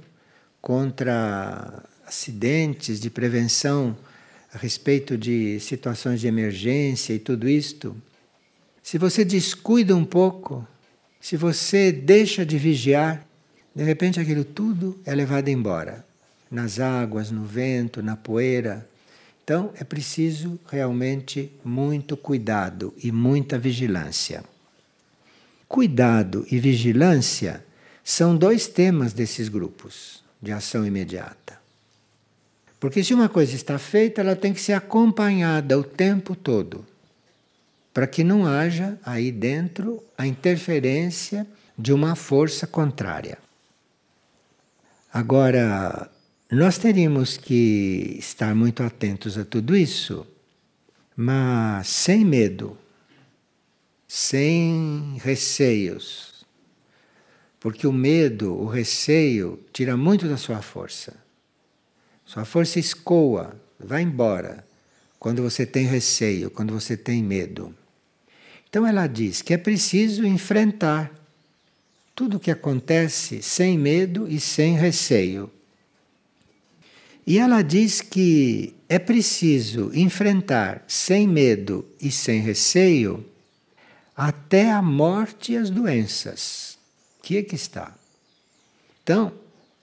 contra 0.68 1.82
acidentes, 2.06 3.00
de 3.00 3.08
prevenção 3.08 3.96
a 4.52 4.58
respeito 4.58 5.16
de 5.16 5.58
situações 5.60 6.20
de 6.20 6.26
emergência 6.26 7.14
e 7.14 7.18
tudo 7.18 7.48
isto. 7.48 7.96
Se 8.82 8.98
você 8.98 9.24
descuida 9.24 9.96
um 9.96 10.04
pouco, 10.04 10.68
se 11.18 11.38
você 11.38 11.90
deixa 11.90 12.44
de 12.44 12.58
vigiar, 12.58 13.26
de 13.74 13.82
repente 13.82 14.20
aquilo 14.20 14.44
tudo 14.44 15.00
é 15.06 15.14
levado 15.14 15.48
embora 15.48 16.04
nas 16.50 16.78
águas, 16.78 17.30
no 17.30 17.46
vento, 17.46 18.02
na 18.02 18.14
poeira. 18.14 18.86
Então 19.44 19.72
é 19.74 19.84
preciso 19.84 20.60
realmente 20.70 21.50
muito 21.64 22.14
cuidado 22.14 22.92
e 23.02 23.10
muita 23.10 23.58
vigilância. 23.58 24.44
Cuidado 25.66 26.46
e 26.50 26.58
vigilância 26.58 27.64
são 28.04 28.36
dois 28.36 28.66
temas 28.66 29.14
desses 29.14 29.48
grupos 29.48 30.27
de 30.40 30.52
ação 30.52 30.86
imediata. 30.86 31.58
Porque 32.80 33.02
se 33.02 33.12
uma 33.12 33.28
coisa 33.28 33.54
está 33.54 33.78
feita, 33.78 34.20
ela 34.20 34.36
tem 34.36 34.52
que 34.52 34.60
ser 34.60 34.72
acompanhada 34.72 35.78
o 35.78 35.82
tempo 35.82 36.36
todo, 36.36 36.86
para 37.92 38.06
que 38.06 38.22
não 38.22 38.46
haja 38.46 38.98
aí 39.04 39.32
dentro 39.32 40.02
a 40.16 40.26
interferência 40.26 41.46
de 41.76 41.92
uma 41.92 42.14
força 42.14 42.66
contrária. 42.66 43.38
Agora, 45.12 46.10
nós 46.50 46.78
teríamos 46.78 47.36
que 47.36 48.16
estar 48.18 48.54
muito 48.54 48.82
atentos 48.82 49.36
a 49.36 49.44
tudo 49.44 49.76
isso, 49.76 50.26
mas 51.16 51.88
sem 51.88 52.24
medo, 52.24 52.78
sem 54.06 55.18
receios. 55.20 56.27
Porque 57.60 57.86
o 57.86 57.92
medo, 57.92 58.54
o 58.54 58.66
receio, 58.66 59.58
tira 59.72 59.96
muito 59.96 60.28
da 60.28 60.36
sua 60.36 60.62
força. 60.62 61.14
Sua 62.24 62.44
força 62.44 62.78
escoa, 62.78 63.56
vai 63.78 64.02
embora 64.02 64.64
quando 65.18 65.42
você 65.42 65.66
tem 65.66 65.86
receio, 65.86 66.50
quando 66.50 66.72
você 66.72 66.96
tem 66.96 67.22
medo. 67.22 67.74
Então 68.68 68.86
ela 68.86 69.06
diz 69.06 69.42
que 69.42 69.54
é 69.54 69.58
preciso 69.58 70.24
enfrentar 70.24 71.12
tudo 72.14 72.36
o 72.36 72.40
que 72.40 72.50
acontece 72.50 73.42
sem 73.42 73.78
medo 73.78 74.28
e 74.28 74.38
sem 74.38 74.76
receio. 74.76 75.50
E 77.26 77.38
ela 77.38 77.62
diz 77.62 78.00
que 78.00 78.74
é 78.88 78.98
preciso 78.98 79.90
enfrentar 79.94 80.84
sem 80.88 81.26
medo 81.26 81.86
e 82.00 82.10
sem 82.10 82.40
receio 82.40 83.24
até 84.16 84.70
a 84.70 84.80
morte 84.80 85.52
e 85.52 85.56
as 85.56 85.70
doenças. 85.70 86.77
Que 87.28 87.36
é 87.36 87.42
que 87.42 87.56
está? 87.56 87.94
Então, 89.02 89.34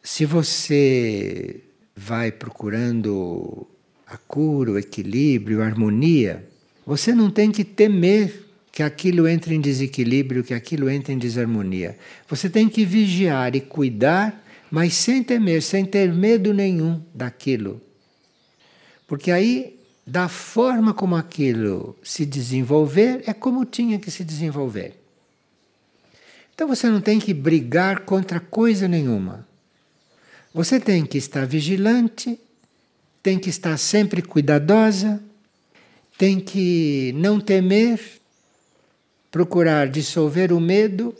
se 0.01 0.25
você 0.25 1.61
vai 1.95 2.31
procurando 2.31 3.67
a 4.07 4.17
cura, 4.17 4.71
o 4.71 4.79
equilíbrio, 4.79 5.61
a 5.61 5.65
harmonia, 5.67 6.43
você 6.87 7.13
não 7.13 7.29
tem 7.29 7.51
que 7.51 7.63
temer 7.63 8.47
que 8.71 8.81
aquilo 8.81 9.27
entre 9.27 9.53
em 9.53 9.61
desequilíbrio, 9.61 10.43
que 10.43 10.55
aquilo 10.55 10.89
entre 10.89 11.13
em 11.13 11.19
desarmonia. 11.19 11.99
Você 12.27 12.49
tem 12.49 12.67
que 12.67 12.83
vigiar 12.83 13.55
e 13.55 13.61
cuidar 13.61 14.43
mas 14.71 14.95
sem 14.95 15.21
temer, 15.21 15.61
sem 15.61 15.85
ter 15.85 16.11
medo 16.11 16.51
nenhum 16.51 16.99
daquilo. 17.13 17.79
Porque 19.05 19.29
aí 19.29 19.79
da 20.03 20.27
forma 20.27 20.95
como 20.95 21.15
aquilo 21.15 21.95
se 22.01 22.25
desenvolver, 22.25 23.21
é 23.27 23.33
como 23.33 23.65
tinha 23.65 23.99
que 23.99 24.09
se 24.09 24.23
desenvolver. 24.23 25.04
Então 26.55 26.69
você 26.69 26.89
não 26.89 27.01
tem 27.01 27.19
que 27.19 27.33
brigar 27.33 28.05
contra 28.05 28.39
coisa 28.39 28.87
nenhuma. 28.87 29.45
Você 30.53 30.79
tem 30.79 31.05
que 31.05 31.17
estar 31.17 31.45
vigilante, 31.45 32.39
tem 33.21 33.37
que 33.37 33.49
estar 33.49 33.75
sempre 33.75 34.21
cuidadosa, 34.21 35.21
tem 36.17 36.39
que 36.39 37.13
não 37.17 37.41
temer, 37.41 37.99
procurar 39.29 39.89
dissolver 39.89 40.53
o 40.53 40.61
medo, 40.61 41.13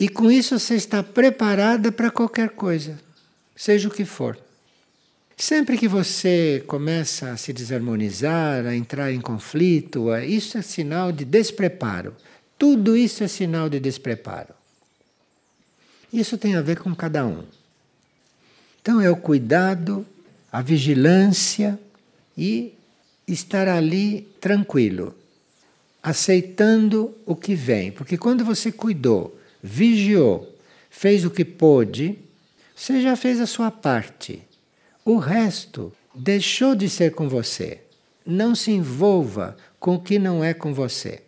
e 0.00 0.08
com 0.08 0.30
isso 0.30 0.58
você 0.58 0.76
está 0.76 1.02
preparada 1.02 1.92
para 1.92 2.10
qualquer 2.10 2.50
coisa, 2.50 2.98
seja 3.54 3.86
o 3.86 3.90
que 3.90 4.06
for. 4.06 4.38
Sempre 5.36 5.76
que 5.76 5.86
você 5.86 6.64
começa 6.66 7.32
a 7.32 7.36
se 7.36 7.52
desarmonizar, 7.52 8.64
a 8.64 8.74
entrar 8.74 9.12
em 9.12 9.20
conflito, 9.20 10.06
isso 10.16 10.56
é 10.56 10.62
sinal 10.62 11.12
de 11.12 11.26
despreparo. 11.26 12.16
Tudo 12.58 12.96
isso 12.96 13.22
é 13.22 13.28
sinal 13.28 13.68
de 13.68 13.78
despreparo. 13.78 14.54
Isso 16.12 16.38
tem 16.38 16.54
a 16.54 16.62
ver 16.62 16.78
com 16.78 16.94
cada 16.94 17.26
um. 17.26 17.44
Então 18.80 19.00
é 19.00 19.10
o 19.10 19.16
cuidado, 19.16 20.06
a 20.50 20.62
vigilância 20.62 21.78
e 22.36 22.72
estar 23.26 23.68
ali 23.68 24.22
tranquilo, 24.40 25.14
aceitando 26.02 27.14
o 27.26 27.34
que 27.34 27.54
vem. 27.54 27.90
Porque 27.90 28.16
quando 28.16 28.44
você 28.44 28.70
cuidou, 28.70 29.38
vigiou, 29.62 30.56
fez 30.88 31.24
o 31.24 31.30
que 31.30 31.44
pôde, 31.44 32.18
você 32.74 33.02
já 33.02 33.16
fez 33.16 33.40
a 33.40 33.46
sua 33.46 33.70
parte. 33.70 34.42
O 35.04 35.18
resto 35.18 35.92
deixou 36.14 36.74
de 36.74 36.88
ser 36.88 37.12
com 37.12 37.28
você. 37.28 37.80
Não 38.24 38.54
se 38.54 38.70
envolva 38.70 39.56
com 39.78 39.96
o 39.96 40.00
que 40.00 40.18
não 40.18 40.42
é 40.42 40.54
com 40.54 40.72
você. 40.72 41.25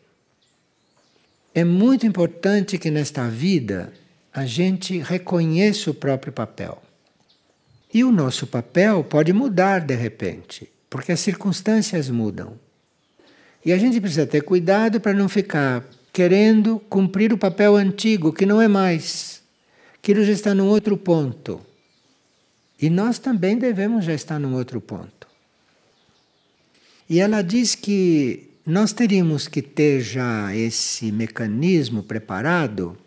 É 1.59 1.65
muito 1.65 2.07
importante 2.07 2.79
que 2.79 2.89
nesta 2.89 3.27
vida 3.29 3.93
a 4.33 4.47
gente 4.47 4.99
reconheça 4.99 5.91
o 5.91 5.95
próprio 5.95 6.33
papel. 6.33 6.81
E 7.93 8.05
o 8.05 8.13
nosso 8.13 8.47
papel 8.47 9.03
pode 9.03 9.33
mudar 9.33 9.81
de 9.81 9.97
repente, 9.97 10.71
porque 10.89 11.11
as 11.11 11.19
circunstâncias 11.19 12.09
mudam. 12.09 12.53
E 13.65 13.73
a 13.73 13.77
gente 13.77 14.01
precisa 14.01 14.25
ter 14.25 14.43
cuidado 14.43 15.01
para 15.01 15.13
não 15.13 15.29
ficar 15.29 15.85
querendo 16.13 16.79
cumprir 16.89 17.33
o 17.33 17.37
papel 17.39 17.75
antigo, 17.75 18.33
que 18.33 18.47
não 18.47 18.63
é 18.63 18.69
mais. 18.69 19.43
Aquilo 19.97 20.25
já 20.25 20.31
está 20.31 20.55
num 20.55 20.69
outro 20.69 20.97
ponto. 20.97 21.61
E 22.81 22.89
nós 22.89 23.19
também 23.19 23.59
devemos 23.59 24.05
já 24.05 24.15
estar 24.15 24.39
num 24.39 24.55
outro 24.55 24.81
ponto. 24.81 25.27
E 27.11 27.19
ela 27.19 27.43
diz 27.43 27.75
que 27.75 28.48
nós 28.69 28.93
teríamos 28.93 29.49
que 29.49 29.63
ter 29.63 30.03
já 30.03 30.55
esse 30.55 31.11
mecanismo 31.11 32.03
preparado 32.03 32.99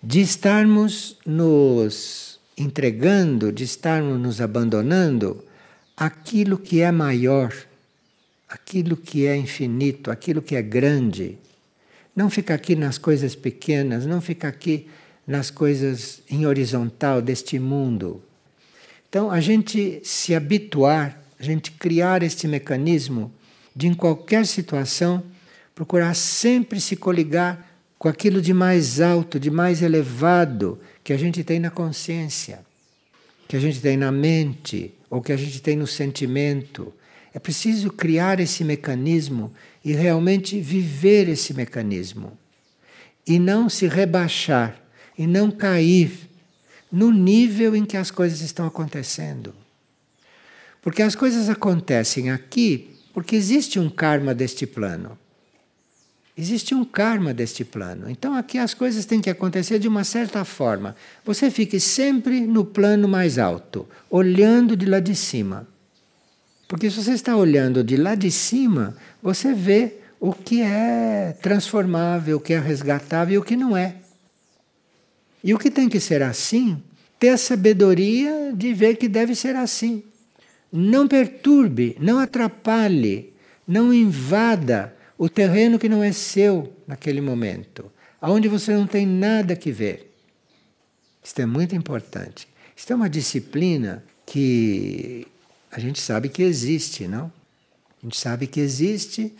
de 0.00 0.20
estarmos 0.20 1.18
nos 1.26 2.38
entregando, 2.56 3.50
de 3.50 3.64
estarmos 3.64 4.20
nos 4.20 4.40
abandonando 4.40 5.44
aquilo 5.96 6.56
que 6.56 6.80
é 6.80 6.92
maior, 6.92 7.52
aquilo 8.48 8.96
que 8.96 9.26
é 9.26 9.36
infinito, 9.36 10.12
aquilo 10.12 10.40
que 10.40 10.54
é 10.54 10.62
grande. 10.62 11.38
Não 12.14 12.30
ficar 12.30 12.54
aqui 12.54 12.76
nas 12.76 12.96
coisas 12.96 13.34
pequenas, 13.34 14.06
não 14.06 14.20
ficar 14.20 14.46
aqui 14.46 14.86
nas 15.26 15.50
coisas 15.50 16.22
em 16.30 16.46
horizontal 16.46 17.20
deste 17.20 17.58
mundo. 17.58 18.22
Então, 19.08 19.28
a 19.28 19.40
gente 19.40 20.00
se 20.04 20.36
habituar, 20.36 21.20
a 21.36 21.42
gente 21.42 21.72
criar 21.72 22.22
este 22.22 22.46
mecanismo 22.46 23.32
de, 23.74 23.88
em 23.88 23.94
qualquer 23.94 24.46
situação, 24.46 25.22
procurar 25.74 26.14
sempre 26.14 26.80
se 26.80 26.96
coligar 26.96 27.74
com 27.98 28.08
aquilo 28.08 28.40
de 28.40 28.52
mais 28.52 29.00
alto, 29.00 29.40
de 29.40 29.50
mais 29.50 29.82
elevado 29.82 30.78
que 31.02 31.12
a 31.12 31.16
gente 31.16 31.42
tem 31.42 31.58
na 31.58 31.70
consciência, 31.70 32.60
que 33.48 33.56
a 33.56 33.60
gente 33.60 33.80
tem 33.80 33.96
na 33.96 34.12
mente, 34.12 34.92
ou 35.10 35.20
que 35.20 35.32
a 35.32 35.36
gente 35.36 35.60
tem 35.60 35.76
no 35.76 35.86
sentimento. 35.86 36.92
É 37.32 37.38
preciso 37.38 37.90
criar 37.90 38.40
esse 38.40 38.62
mecanismo 38.62 39.52
e 39.84 39.92
realmente 39.92 40.60
viver 40.60 41.28
esse 41.28 41.54
mecanismo. 41.54 42.36
E 43.26 43.38
não 43.38 43.68
se 43.68 43.88
rebaixar, 43.88 44.80
e 45.16 45.26
não 45.26 45.50
cair 45.50 46.28
no 46.90 47.10
nível 47.10 47.74
em 47.74 47.84
que 47.84 47.96
as 47.96 48.10
coisas 48.10 48.40
estão 48.40 48.66
acontecendo. 48.66 49.54
Porque 50.82 51.02
as 51.02 51.14
coisas 51.14 51.48
acontecem 51.48 52.30
aqui 52.30 52.93
porque 53.14 53.36
existe 53.36 53.78
um 53.78 53.88
karma 53.88 54.34
deste 54.34 54.66
plano. 54.66 55.16
Existe 56.36 56.74
um 56.74 56.84
karma 56.84 57.32
deste 57.32 57.64
plano. 57.64 58.10
Então 58.10 58.34
aqui 58.34 58.58
as 58.58 58.74
coisas 58.74 59.06
têm 59.06 59.20
que 59.20 59.30
acontecer 59.30 59.78
de 59.78 59.86
uma 59.86 60.02
certa 60.02 60.44
forma. 60.44 60.96
Você 61.24 61.48
fique 61.48 61.78
sempre 61.78 62.40
no 62.40 62.64
plano 62.64 63.06
mais 63.06 63.38
alto, 63.38 63.88
olhando 64.10 64.76
de 64.76 64.84
lá 64.84 64.98
de 64.98 65.14
cima. 65.14 65.68
Porque 66.66 66.90
se 66.90 66.96
você 66.96 67.12
está 67.12 67.36
olhando 67.36 67.84
de 67.84 67.96
lá 67.96 68.16
de 68.16 68.32
cima, 68.32 68.96
você 69.22 69.54
vê 69.54 70.00
o 70.18 70.32
que 70.32 70.60
é 70.60 71.36
transformável, 71.40 72.38
o 72.38 72.40
que 72.40 72.52
é 72.52 72.58
resgatável 72.58 73.36
e 73.36 73.38
o 73.38 73.44
que 73.44 73.54
não 73.54 73.76
é. 73.76 73.94
E 75.44 75.54
o 75.54 75.58
que 75.58 75.70
tem 75.70 75.88
que 75.88 76.00
ser 76.00 76.20
assim, 76.20 76.82
ter 77.20 77.28
a 77.28 77.36
sabedoria 77.36 78.52
de 78.52 78.74
ver 78.74 78.96
que 78.96 79.06
deve 79.06 79.36
ser 79.36 79.54
assim. 79.54 80.02
Não 80.76 81.06
perturbe, 81.06 81.96
não 82.00 82.18
atrapalhe, 82.18 83.32
não 83.66 83.94
invada 83.94 84.94
o 85.16 85.28
terreno 85.28 85.78
que 85.78 85.88
não 85.88 86.02
é 86.02 86.10
seu 86.10 86.72
naquele 86.86 87.20
momento, 87.20 87.90
aonde 88.20 88.48
você 88.48 88.74
não 88.74 88.86
tem 88.86 89.06
nada 89.06 89.54
que 89.54 89.70
ver. 89.70 90.12
Isto 91.22 91.40
é 91.42 91.46
muito 91.46 91.76
importante. 91.76 92.48
Isto 92.76 92.92
é 92.92 92.96
uma 92.96 93.08
disciplina 93.08 94.04
que 94.26 95.26
a 95.70 95.78
gente 95.78 96.00
sabe 96.00 96.28
que 96.28 96.42
existe, 96.42 97.06
não? 97.06 97.32
A 98.02 98.06
gente 98.06 98.18
sabe 98.18 98.46
que 98.46 98.58
existe 98.58 99.32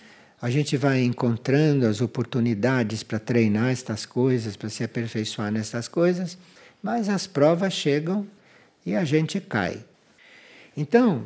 a 0.45 0.51
gente 0.51 0.77
vai 0.77 1.03
encontrando 1.03 1.87
as 1.87 2.03
oportunidades 2.03 3.03
para 3.03 3.19
treinar 3.19 3.71
estas 3.71 4.05
coisas, 4.05 4.57
para 4.57 4.69
se 4.69 4.85
aperfeiçoar 4.85 5.51
nessas 5.51 5.89
coisas, 5.89 6.37
mas 6.83 7.09
as 7.09 7.27
provas 7.27 7.73
chegam 7.73 8.27
e 8.85 8.95
a 8.95 9.07
gente 9.07 9.41
cai. 9.41 9.83
Então, 10.77 11.25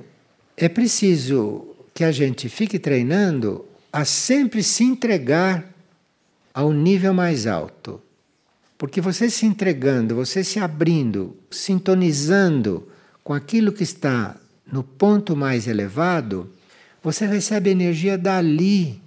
é 0.57 0.69
preciso 0.69 1.75
que 1.95 2.05
a 2.05 2.13
gente 2.13 2.49
fique 2.49 2.79
treinando 2.79 3.65
a 3.93 4.05
sempre 4.05 4.63
se 4.63 4.85
entregar 4.85 5.73
ao 6.53 6.73
nível 6.73 7.15
mais 7.15 7.47
alto. 7.47 8.01
Porque 8.77 9.01
você 9.01 9.29
se 9.29 9.47
entregando, 9.47 10.15
você 10.15 10.45
se 10.45 10.59
abrindo, 10.59 11.37
sintonizando 11.51 12.89
com 13.25 13.33
aquilo 13.33 13.73
que 13.73 13.83
está 13.83 14.37
no 14.71 14.83
ponto 14.85 15.35
mais 15.35 15.67
elevado, 15.67 16.53
você 17.03 17.27
recebe 17.27 17.71
energia 17.71 18.17
dali 18.17 19.01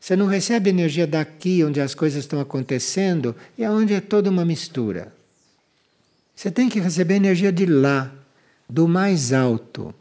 você 0.00 0.16
não 0.16 0.26
recebe 0.26 0.70
energia 0.70 1.06
daqui, 1.06 1.62
onde 1.62 1.78
as 1.78 1.94
coisas 1.94 2.20
estão 2.20 2.40
acontecendo, 2.40 3.36
e 3.58 3.66
onde 3.66 3.92
é 3.92 4.00
toda 4.00 4.30
uma 4.30 4.46
mistura. 4.46 5.12
Você 6.34 6.50
tem 6.50 6.70
que 6.70 6.80
receber 6.80 7.16
energia 7.16 7.52
de 7.52 7.66
lá, 7.66 8.10
do 8.70 8.86
mais 8.86 9.32
alto, 9.32 9.92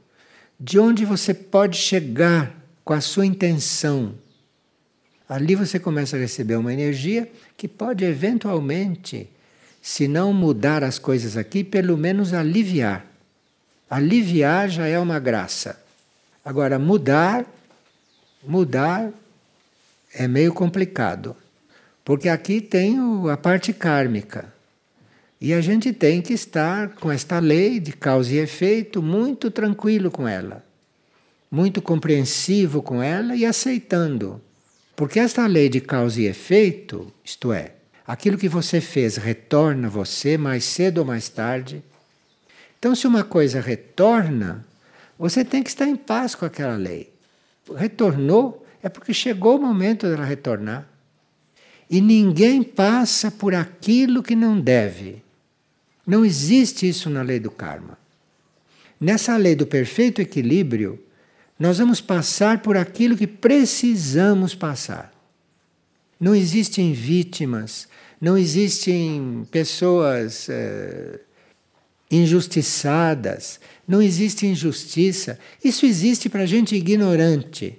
de 0.60 0.80
onde 0.80 1.04
você 1.04 1.34
pode 1.34 1.76
chegar 1.76 2.56
com 2.86 2.94
a 2.94 3.02
sua 3.02 3.26
intenção. 3.26 4.14
Ali 5.28 5.56
você 5.56 5.80
começa 5.80 6.16
a 6.16 6.20
receber 6.20 6.56
uma 6.56 6.72
energia 6.72 7.32
que 7.58 7.68
pode 7.68 8.06
eventualmente, 8.06 9.30
se 9.82 10.08
não 10.08 10.34
mudar 10.34 10.84
as 10.84 11.00
coisas 11.00 11.36
aqui, 11.36 11.64
pelo 11.64 11.98
menos 11.98 12.34
aliviar. 12.34 13.06
Aliviar 13.90 14.70
já 14.70 14.88
é 14.88 15.00
uma 15.00 15.20
graça. 15.20 15.82
Agora, 16.46 16.78
mudar, 16.78 17.46
mudar 18.46 19.12
é 20.14 20.28
meio 20.28 20.54
complicado, 20.54 21.36
porque 22.04 22.30
aqui 22.30 22.62
tem 22.62 22.98
a 23.32 23.38
parte 23.38 23.74
kármica. 23.74 24.59
E 25.42 25.54
a 25.54 25.62
gente 25.62 25.94
tem 25.94 26.22
que 26.22 26.34
estar 26.34 26.90
com 26.96 27.10
esta 27.10 27.40
lei 27.40 27.80
de 27.80 27.94
causa 27.94 28.34
e 28.34 28.40
efeito 28.40 29.02
muito 29.02 29.50
tranquilo 29.50 30.12
com 30.12 30.28
ela, 30.28 30.66
muito 31.50 31.82
compreensivo 31.82 32.82
com 32.82 33.02
ela 33.02 33.36
e 33.36 33.46
aceitando. 33.46 34.42
Porque 34.98 35.18
esta 35.18 35.48
lei 35.48 35.70
de 35.70 35.80
causa 35.80 36.20
e 36.20 36.26
efeito, 36.26 37.10
isto 37.24 37.54
é, 37.54 37.72
aquilo 38.06 38.38
que 38.38 38.50
você 38.50 38.82
fez 38.82 39.16
retorna 39.16 39.88
a 39.88 39.90
você 39.90 40.38
mais 40.38 40.66
cedo 40.66 40.98
ou 40.98 41.06
mais 41.06 41.30
tarde. 41.30 41.82
Então, 42.78 42.94
se 42.94 43.08
uma 43.08 43.24
coisa 43.24 43.62
retorna, 43.62 44.66
você 45.18 45.46
tem 45.46 45.64
que 45.64 45.70
estar 45.70 45.88
em 45.88 45.96
paz 45.96 46.36
com 46.36 46.46
aquela 46.46 46.76
lei. 46.76 47.14
Retornou, 47.78 48.66
é 48.84 48.90
porque 48.90 49.14
chegou 49.14 49.58
o 49.58 49.62
momento 49.62 50.06
dela 50.06 50.26
retornar. 50.26 50.86
E 51.90 52.02
ninguém 52.02 52.62
passa 52.62 53.32
por 53.32 53.56
aquilo 53.56 54.22
que 54.22 54.36
não 54.36 54.60
deve. 54.60 55.24
Não 56.10 56.26
existe 56.26 56.90
isso 56.90 57.08
na 57.08 57.22
lei 57.22 57.40
do 57.40 57.52
karma. 57.52 57.96
Nessa 59.00 59.38
lei 59.38 59.54
do 59.56 59.68
perfeito 59.68 60.20
equilíbrio, 60.20 61.00
Nós 61.60 61.78
vamos 61.78 62.00
passar 62.00 62.62
por 62.62 62.78
aquilo 62.78 63.18
que 63.18 63.28
precisamos 63.28 64.56
passar. 64.56 65.14
Não 66.18 66.34
existem 66.34 66.94
vítimas, 66.94 67.86
não 68.20 68.38
existem 68.38 69.46
pessoas 69.52 70.48
é, 70.50 71.20
injustiçadas, 72.10 73.60
não 73.86 74.02
existe 74.02 74.48
injustiça. 74.48 75.38
Isso 75.62 75.86
existe 75.86 76.30
para 76.30 76.46
gente 76.46 76.78
ignorante. 76.78 77.78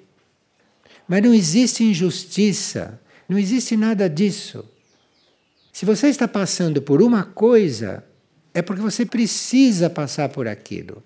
Mas 1.09 1.23
não 1.23 1.33
existe 1.33 1.83
injustiça, 1.83 3.01
não 3.27 3.39
existe 3.39 3.79
nada 3.79 4.11
disso. 4.11 4.63
Se 5.73 5.87
você 5.87 6.09
está 6.09 6.29
passando 6.29 6.83
por 6.83 7.01
uma 7.01 7.25
coisa, 7.25 8.05
é 8.53 8.63
porque 8.63 8.83
você 8.83 9.07
precisa 9.07 9.89
passar 9.89 10.29
por 10.29 10.49
aquilo. 10.49 11.03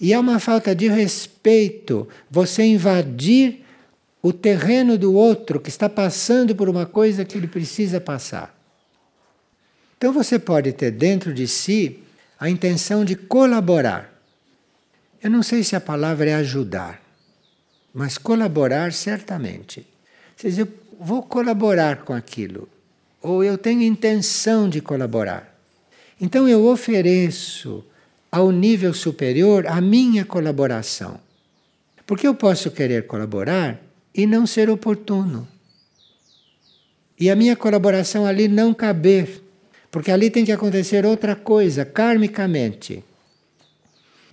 E 0.00 0.12
é 0.12 0.18
uma 0.18 0.38
falta 0.38 0.74
de 0.74 0.88
respeito 0.88 2.08
você 2.30 2.62
invadir 2.62 3.64
o 4.22 4.32
terreno 4.32 4.98
do 4.98 5.14
outro 5.14 5.60
que 5.60 5.68
está 5.68 5.88
passando 5.88 6.54
por 6.54 6.68
uma 6.68 6.86
coisa 6.86 7.24
que 7.24 7.36
ele 7.36 7.48
precisa 7.48 8.00
passar. 8.00 8.54
Então 9.96 10.12
você 10.12 10.38
pode 10.38 10.72
ter 10.72 10.92
dentro 10.92 11.34
de 11.34 11.48
si 11.48 12.00
a 12.38 12.48
intenção 12.48 13.04
de 13.04 13.16
colaborar. 13.16 14.14
Eu 15.20 15.30
não 15.30 15.42
sei 15.42 15.64
se 15.64 15.74
a 15.74 15.80
palavra 15.80 16.30
é 16.30 16.34
ajudar, 16.34 17.02
mas 17.92 18.16
colaborar 18.16 18.92
certamente. 18.92 19.84
Você 20.36 20.48
diz, 20.48 20.58
eu 20.58 20.68
vou 21.00 21.22
colaborar 21.22 22.04
com 22.04 22.12
aquilo, 22.12 22.68
ou 23.20 23.42
eu 23.42 23.58
tenho 23.58 23.82
intenção 23.82 24.68
de 24.68 24.80
colaborar. 24.80 25.57
Então 26.20 26.48
eu 26.48 26.64
ofereço 26.66 27.84
ao 28.30 28.50
nível 28.50 28.92
superior 28.92 29.66
a 29.66 29.80
minha 29.80 30.24
colaboração. 30.24 31.20
Porque 32.06 32.26
eu 32.26 32.34
posso 32.34 32.70
querer 32.70 33.06
colaborar 33.06 33.80
e 34.14 34.26
não 34.26 34.46
ser 34.46 34.70
oportuno. 34.70 35.46
E 37.20 37.30
a 37.30 37.36
minha 37.36 37.56
colaboração 37.56 38.24
ali 38.26 38.48
não 38.48 38.72
caber, 38.72 39.42
porque 39.90 40.10
ali 40.10 40.30
tem 40.30 40.44
que 40.44 40.52
acontecer 40.52 41.04
outra 41.04 41.34
coisa, 41.34 41.84
karmicamente. 41.84 43.04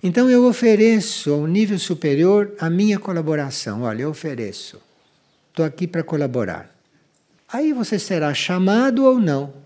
Então 0.02 0.30
eu 0.30 0.46
ofereço 0.46 1.32
ao 1.32 1.46
nível 1.46 1.78
superior 1.78 2.54
a 2.60 2.70
minha 2.70 2.98
colaboração. 2.98 3.82
Olha, 3.82 4.02
eu 4.02 4.10
ofereço. 4.10 4.80
Estou 5.50 5.64
aqui 5.64 5.86
para 5.86 6.02
colaborar. 6.02 6.70
Aí 7.52 7.72
você 7.72 7.98
será 7.98 8.32
chamado 8.34 9.04
ou 9.04 9.18
não. 9.18 9.65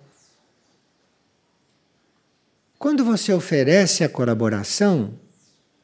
Quando 2.81 3.05
você 3.05 3.31
oferece 3.31 4.03
a 4.03 4.09
colaboração, 4.09 5.13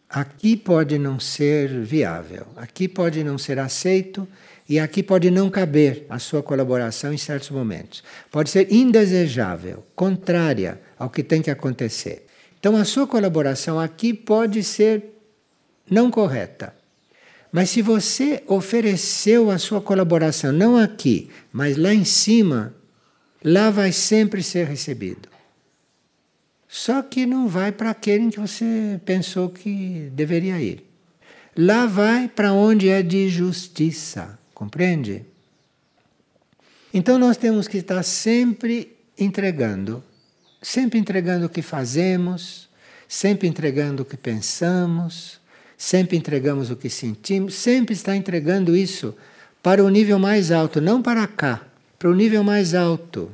aqui 0.08 0.56
pode 0.56 0.98
não 0.98 1.20
ser 1.20 1.68
viável, 1.82 2.46
aqui 2.56 2.88
pode 2.88 3.22
não 3.22 3.36
ser 3.36 3.58
aceito 3.58 4.26
e 4.66 4.78
aqui 4.78 5.02
pode 5.02 5.30
não 5.30 5.50
caber 5.50 6.06
a 6.08 6.18
sua 6.18 6.42
colaboração 6.42 7.12
em 7.12 7.18
certos 7.18 7.50
momentos. 7.50 8.02
Pode 8.30 8.48
ser 8.48 8.72
indesejável, 8.72 9.84
contrária 9.94 10.80
ao 10.98 11.10
que 11.10 11.22
tem 11.22 11.42
que 11.42 11.50
acontecer. 11.50 12.24
Então 12.58 12.74
a 12.74 12.84
sua 12.86 13.06
colaboração 13.06 13.78
aqui 13.78 14.14
pode 14.14 14.62
ser 14.62 15.04
não 15.90 16.10
correta. 16.10 16.74
Mas 17.52 17.68
se 17.68 17.82
você 17.82 18.42
ofereceu 18.46 19.50
a 19.50 19.58
sua 19.58 19.82
colaboração 19.82 20.50
não 20.50 20.78
aqui, 20.78 21.28
mas 21.52 21.76
lá 21.76 21.92
em 21.92 22.06
cima, 22.06 22.74
lá 23.44 23.70
vai 23.70 23.92
sempre 23.92 24.42
ser 24.42 24.66
recebido. 24.66 25.35
Só 26.76 27.00
que 27.00 27.24
não 27.24 27.48
vai 27.48 27.72
para 27.72 27.88
aquele 27.88 28.30
que 28.30 28.38
você 28.38 29.00
pensou 29.02 29.48
que 29.48 30.10
deveria 30.12 30.60
ir. 30.60 30.84
Lá 31.56 31.86
vai 31.86 32.28
para 32.28 32.52
onde 32.52 32.90
é 32.90 33.02
de 33.02 33.30
justiça, 33.30 34.38
compreende? 34.52 35.24
Então 36.92 37.18
nós 37.18 37.38
temos 37.38 37.66
que 37.66 37.78
estar 37.78 38.02
sempre 38.02 38.94
entregando, 39.18 40.04
sempre 40.60 40.98
entregando 40.98 41.46
o 41.46 41.48
que 41.48 41.62
fazemos, 41.62 42.68
sempre 43.08 43.48
entregando 43.48 44.02
o 44.02 44.04
que 44.04 44.18
pensamos, 44.18 45.40
sempre 45.78 46.14
entregamos 46.14 46.70
o 46.70 46.76
que 46.76 46.90
sentimos, 46.90 47.54
sempre 47.54 47.94
está 47.94 48.14
entregando 48.14 48.76
isso 48.76 49.16
para 49.62 49.82
o 49.82 49.88
nível 49.88 50.18
mais 50.18 50.52
alto, 50.52 50.78
não 50.78 51.00
para 51.00 51.26
cá, 51.26 51.66
para 51.98 52.10
o 52.10 52.14
nível 52.14 52.44
mais 52.44 52.74
alto. 52.74 53.32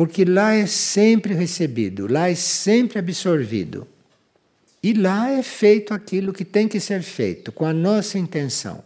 Porque 0.00 0.24
lá 0.24 0.54
é 0.54 0.64
sempre 0.64 1.34
recebido, 1.34 2.10
lá 2.10 2.30
é 2.30 2.34
sempre 2.34 2.98
absorvido. 2.98 3.86
E 4.82 4.94
lá 4.94 5.30
é 5.30 5.42
feito 5.42 5.92
aquilo 5.92 6.32
que 6.32 6.42
tem 6.42 6.66
que 6.66 6.80
ser 6.80 7.02
feito, 7.02 7.52
com 7.52 7.66
a 7.66 7.72
nossa 7.74 8.18
intenção. 8.18 8.82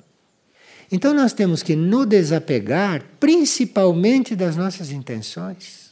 Então 0.90 1.14
nós 1.14 1.32
temos 1.32 1.62
que 1.62 1.76
nos 1.76 2.04
desapegar 2.08 3.04
principalmente 3.20 4.34
das 4.34 4.56
nossas 4.56 4.90
intenções. 4.90 5.90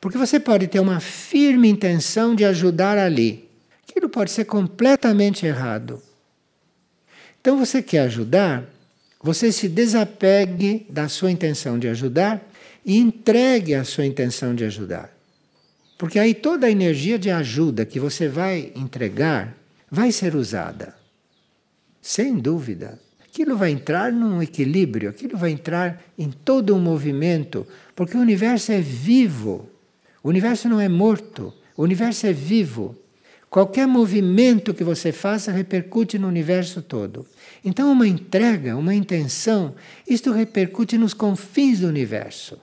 Porque 0.00 0.16
você 0.16 0.40
pode 0.40 0.66
ter 0.66 0.80
uma 0.80 0.98
firme 0.98 1.68
intenção 1.68 2.34
de 2.34 2.46
ajudar 2.46 2.96
ali. 2.96 3.50
Aquilo 3.86 4.08
pode 4.08 4.30
ser 4.30 4.46
completamente 4.46 5.44
errado. 5.44 6.02
Então 7.38 7.58
você 7.58 7.82
quer 7.82 8.04
ajudar, 8.04 8.64
você 9.22 9.52
se 9.52 9.68
desapegue 9.68 10.86
da 10.88 11.06
sua 11.06 11.30
intenção 11.30 11.78
de 11.78 11.86
ajudar 11.86 12.49
e 12.84 12.98
entregue 12.98 13.74
a 13.74 13.84
sua 13.84 14.06
intenção 14.06 14.54
de 14.54 14.64
ajudar. 14.64 15.10
Porque 15.98 16.18
aí 16.18 16.34
toda 16.34 16.66
a 16.66 16.70
energia 16.70 17.18
de 17.18 17.30
ajuda 17.30 17.84
que 17.84 18.00
você 18.00 18.28
vai 18.28 18.72
entregar 18.74 19.54
vai 19.90 20.10
ser 20.10 20.34
usada. 20.34 20.94
Sem 22.00 22.38
dúvida. 22.38 22.98
Aquilo 23.22 23.56
vai 23.56 23.70
entrar 23.70 24.10
num 24.10 24.42
equilíbrio, 24.42 25.10
aquilo 25.10 25.36
vai 25.36 25.50
entrar 25.50 26.02
em 26.18 26.30
todo 26.30 26.74
um 26.74 26.80
movimento, 26.80 27.66
porque 27.94 28.16
o 28.16 28.20
universo 28.20 28.72
é 28.72 28.80
vivo. 28.80 29.68
O 30.22 30.28
universo 30.28 30.68
não 30.68 30.80
é 30.80 30.88
morto, 30.88 31.54
o 31.76 31.82
universo 31.82 32.26
é 32.26 32.32
vivo. 32.32 32.96
Qualquer 33.48 33.86
movimento 33.86 34.72
que 34.72 34.82
você 34.82 35.12
faça 35.12 35.52
repercute 35.52 36.18
no 36.18 36.28
universo 36.28 36.80
todo. 36.82 37.26
Então, 37.64 37.92
uma 37.92 38.06
entrega, 38.06 38.76
uma 38.76 38.94
intenção, 38.94 39.74
isto 40.08 40.32
repercute 40.32 40.96
nos 40.96 41.12
confins 41.12 41.80
do 41.80 41.88
universo. 41.88 42.58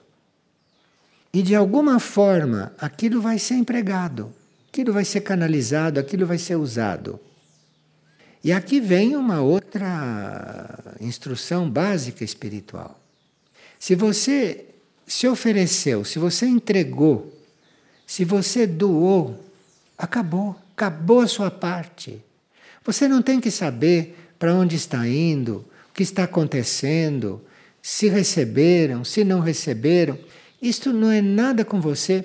E 1.32 1.42
de 1.42 1.54
alguma 1.54 2.00
forma 2.00 2.72
aquilo 2.78 3.20
vai 3.20 3.38
ser 3.38 3.54
empregado, 3.54 4.32
aquilo 4.68 4.92
vai 4.92 5.04
ser 5.04 5.20
canalizado, 5.20 6.00
aquilo 6.00 6.26
vai 6.26 6.38
ser 6.38 6.56
usado. 6.56 7.20
E 8.42 8.52
aqui 8.52 8.80
vem 8.80 9.16
uma 9.16 9.40
outra 9.40 10.94
instrução 11.00 11.68
básica 11.68 12.24
espiritual. 12.24 13.00
Se 13.78 13.94
você 13.94 14.64
se 15.06 15.26
ofereceu, 15.26 16.04
se 16.04 16.18
você 16.18 16.46
entregou, 16.46 17.34
se 18.06 18.24
você 18.24 18.66
doou, 18.66 19.44
acabou, 19.96 20.56
acabou 20.74 21.20
a 21.20 21.26
sua 21.26 21.50
parte. 21.50 22.22
Você 22.84 23.08
não 23.08 23.20
tem 23.20 23.40
que 23.40 23.50
saber 23.50 24.16
para 24.38 24.54
onde 24.54 24.76
está 24.76 25.06
indo, 25.06 25.64
o 25.90 25.94
que 25.94 26.02
está 26.02 26.24
acontecendo, 26.24 27.42
se 27.82 28.08
receberam, 28.08 29.04
se 29.04 29.24
não 29.24 29.40
receberam. 29.40 30.18
Isto 30.60 30.92
não 30.92 31.10
é 31.10 31.22
nada 31.22 31.64
com 31.64 31.80
você. 31.80 32.24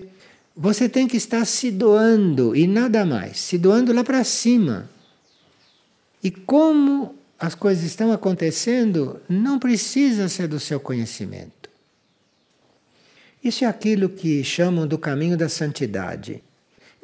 Você 0.55 0.87
tem 0.87 1.07
que 1.07 1.17
estar 1.17 1.45
se 1.45 1.71
doando 1.71 2.55
e 2.55 2.67
nada 2.67 3.05
mais, 3.05 3.39
se 3.39 3.57
doando 3.57 3.91
lá 3.93 4.03
para 4.03 4.23
cima. 4.23 4.89
E 6.23 6.31
como 6.31 7.15
as 7.39 7.55
coisas 7.55 7.83
estão 7.83 8.11
acontecendo, 8.11 9.19
não 9.27 9.59
precisa 9.59 10.29
ser 10.29 10.47
do 10.47 10.59
seu 10.59 10.79
conhecimento. 10.79 11.69
Isso 13.43 13.65
é 13.65 13.67
aquilo 13.67 14.07
que 14.07 14.43
chamam 14.43 14.87
do 14.87 14.97
caminho 14.97 15.35
da 15.35 15.49
santidade. 15.49 16.41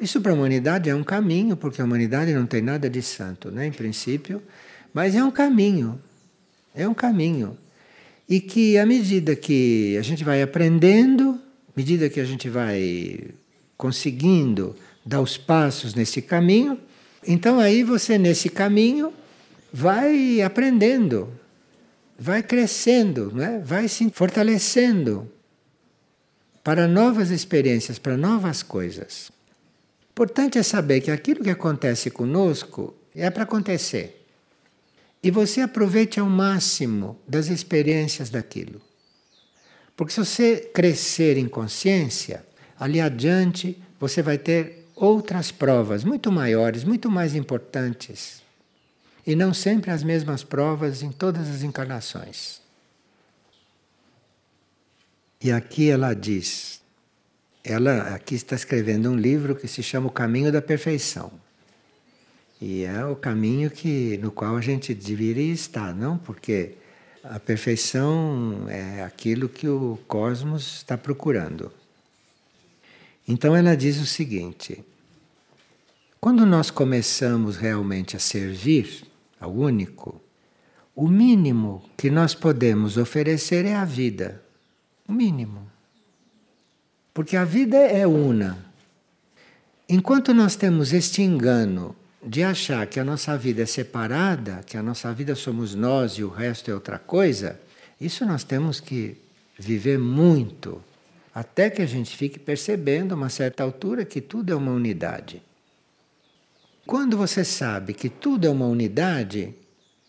Isso 0.00 0.20
para 0.22 0.32
a 0.32 0.34
humanidade 0.34 0.88
é 0.88 0.94
um 0.94 1.04
caminho, 1.04 1.54
porque 1.54 1.82
a 1.82 1.84
humanidade 1.84 2.32
não 2.32 2.46
tem 2.46 2.62
nada 2.62 2.88
de 2.88 3.02
santo, 3.02 3.50
né, 3.50 3.66
em 3.66 3.72
princípio, 3.72 4.42
mas 4.94 5.14
é 5.14 5.22
um 5.22 5.30
caminho. 5.30 6.00
É 6.74 6.88
um 6.88 6.94
caminho. 6.94 7.58
E 8.30 8.40
que 8.40 8.78
à 8.78 8.86
medida 8.86 9.34
que 9.34 9.96
a 9.98 10.02
gente 10.02 10.22
vai 10.22 10.40
aprendendo, 10.40 11.30
à 11.68 11.72
medida 11.76 12.08
que 12.08 12.20
a 12.20 12.24
gente 12.24 12.48
vai 12.48 13.18
conseguindo 13.76 14.76
dar 15.04 15.20
os 15.20 15.36
passos 15.36 15.96
nesse 15.96 16.22
caminho, 16.22 16.78
então 17.26 17.58
aí 17.58 17.82
você 17.82 18.16
nesse 18.16 18.48
caminho 18.48 19.12
vai 19.72 20.40
aprendendo, 20.42 21.28
vai 22.16 22.40
crescendo, 22.40 23.32
né? 23.34 23.60
vai 23.64 23.88
se 23.88 24.08
fortalecendo 24.10 25.28
para 26.62 26.86
novas 26.86 27.30
experiências, 27.30 27.98
para 27.98 28.16
novas 28.16 28.62
coisas. 28.62 29.32
Importante 30.12 30.56
é 30.56 30.62
saber 30.62 31.00
que 31.00 31.10
aquilo 31.10 31.42
que 31.42 31.50
acontece 31.50 32.10
conosco 32.10 32.94
é 33.12 33.28
para 33.28 33.42
acontecer. 33.42 34.19
E 35.22 35.30
você 35.30 35.60
aproveite 35.60 36.18
ao 36.18 36.26
máximo 36.28 37.18
das 37.28 37.48
experiências 37.48 38.30
daquilo. 38.30 38.80
Porque 39.96 40.12
se 40.12 40.18
você 40.20 40.70
crescer 40.72 41.36
em 41.36 41.46
consciência, 41.46 42.44
ali 42.78 43.00
adiante 43.00 43.76
você 43.98 44.22
vai 44.22 44.38
ter 44.38 44.86
outras 44.96 45.50
provas 45.50 46.04
muito 46.04 46.32
maiores, 46.32 46.84
muito 46.84 47.10
mais 47.10 47.34
importantes. 47.34 48.42
e 49.26 49.34
não 49.36 49.52
sempre 49.52 49.90
as 49.90 50.02
mesmas 50.02 50.42
provas 50.42 51.02
em 51.02 51.12
todas 51.12 51.48
as 51.48 51.62
encarnações. 51.62 52.60
E 55.40 55.50
aqui 55.50 55.88
ela 55.88 56.14
diz, 56.14 56.82
ela 57.64 58.14
aqui 58.14 58.34
está 58.34 58.54
escrevendo 58.54 59.10
um 59.10 59.16
livro 59.16 59.56
que 59.56 59.66
se 59.68 59.82
chama 59.82 60.08
O 60.08 60.10
Caminho 60.10 60.52
da 60.52 60.60
Perfeição. 60.60 61.32
E 62.60 62.84
é 62.84 63.04
o 63.06 63.16
caminho 63.16 63.70
que 63.70 64.18
no 64.18 64.30
qual 64.30 64.56
a 64.56 64.60
gente 64.60 64.92
deveria 64.92 65.52
estar, 65.52 65.94
não? 65.94 66.18
Porque 66.18 66.74
a 67.24 67.40
perfeição 67.40 68.66
é 68.68 69.02
aquilo 69.02 69.48
que 69.48 69.66
o 69.66 69.98
cosmos 70.06 70.76
está 70.76 70.98
procurando. 70.98 71.72
Então 73.26 73.56
ela 73.56 73.74
diz 73.74 73.98
o 73.98 74.06
seguinte: 74.06 74.84
quando 76.20 76.44
nós 76.44 76.70
começamos 76.70 77.56
realmente 77.56 78.14
a 78.14 78.20
servir 78.20 79.04
ao 79.40 79.52
único, 79.52 80.20
o 80.94 81.08
mínimo 81.08 81.82
que 81.96 82.10
nós 82.10 82.34
podemos 82.34 82.98
oferecer 82.98 83.64
é 83.64 83.74
a 83.74 83.86
vida. 83.86 84.42
O 85.08 85.12
mínimo. 85.12 85.70
Porque 87.14 87.36
a 87.36 87.44
vida 87.44 87.78
é 87.78 88.06
una. 88.06 88.58
Enquanto 89.88 90.34
nós 90.34 90.56
temos 90.56 90.92
este 90.92 91.22
engano 91.22 91.96
de 92.22 92.42
achar 92.42 92.86
que 92.86 93.00
a 93.00 93.04
nossa 93.04 93.36
vida 93.36 93.62
é 93.62 93.66
separada, 93.66 94.62
que 94.66 94.76
a 94.76 94.82
nossa 94.82 95.12
vida 95.12 95.34
somos 95.34 95.74
nós 95.74 96.12
e 96.12 96.24
o 96.24 96.28
resto 96.28 96.70
é 96.70 96.74
outra 96.74 96.98
coisa, 96.98 97.58
isso 98.00 98.26
nós 98.26 98.44
temos 98.44 98.80
que 98.80 99.16
viver 99.58 99.98
muito, 99.98 100.82
até 101.34 101.70
que 101.70 101.80
a 101.82 101.86
gente 101.86 102.16
fique 102.16 102.38
percebendo 102.38 103.12
a 103.12 103.16
uma 103.16 103.28
certa 103.28 103.62
altura 103.62 104.04
que 104.04 104.20
tudo 104.20 104.52
é 104.52 104.56
uma 104.56 104.72
unidade. 104.72 105.42
Quando 106.86 107.16
você 107.16 107.44
sabe 107.44 107.94
que 107.94 108.08
tudo 108.08 108.46
é 108.46 108.50
uma 108.50 108.66
unidade, 108.66 109.54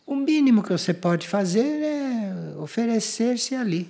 o 0.06 0.16
mínimo 0.16 0.64
que 0.64 0.72
você 0.72 0.94
pode 0.94 1.28
fazer 1.28 1.84
é 1.84 2.56
oferecer-se 2.58 3.56
ali. 3.56 3.88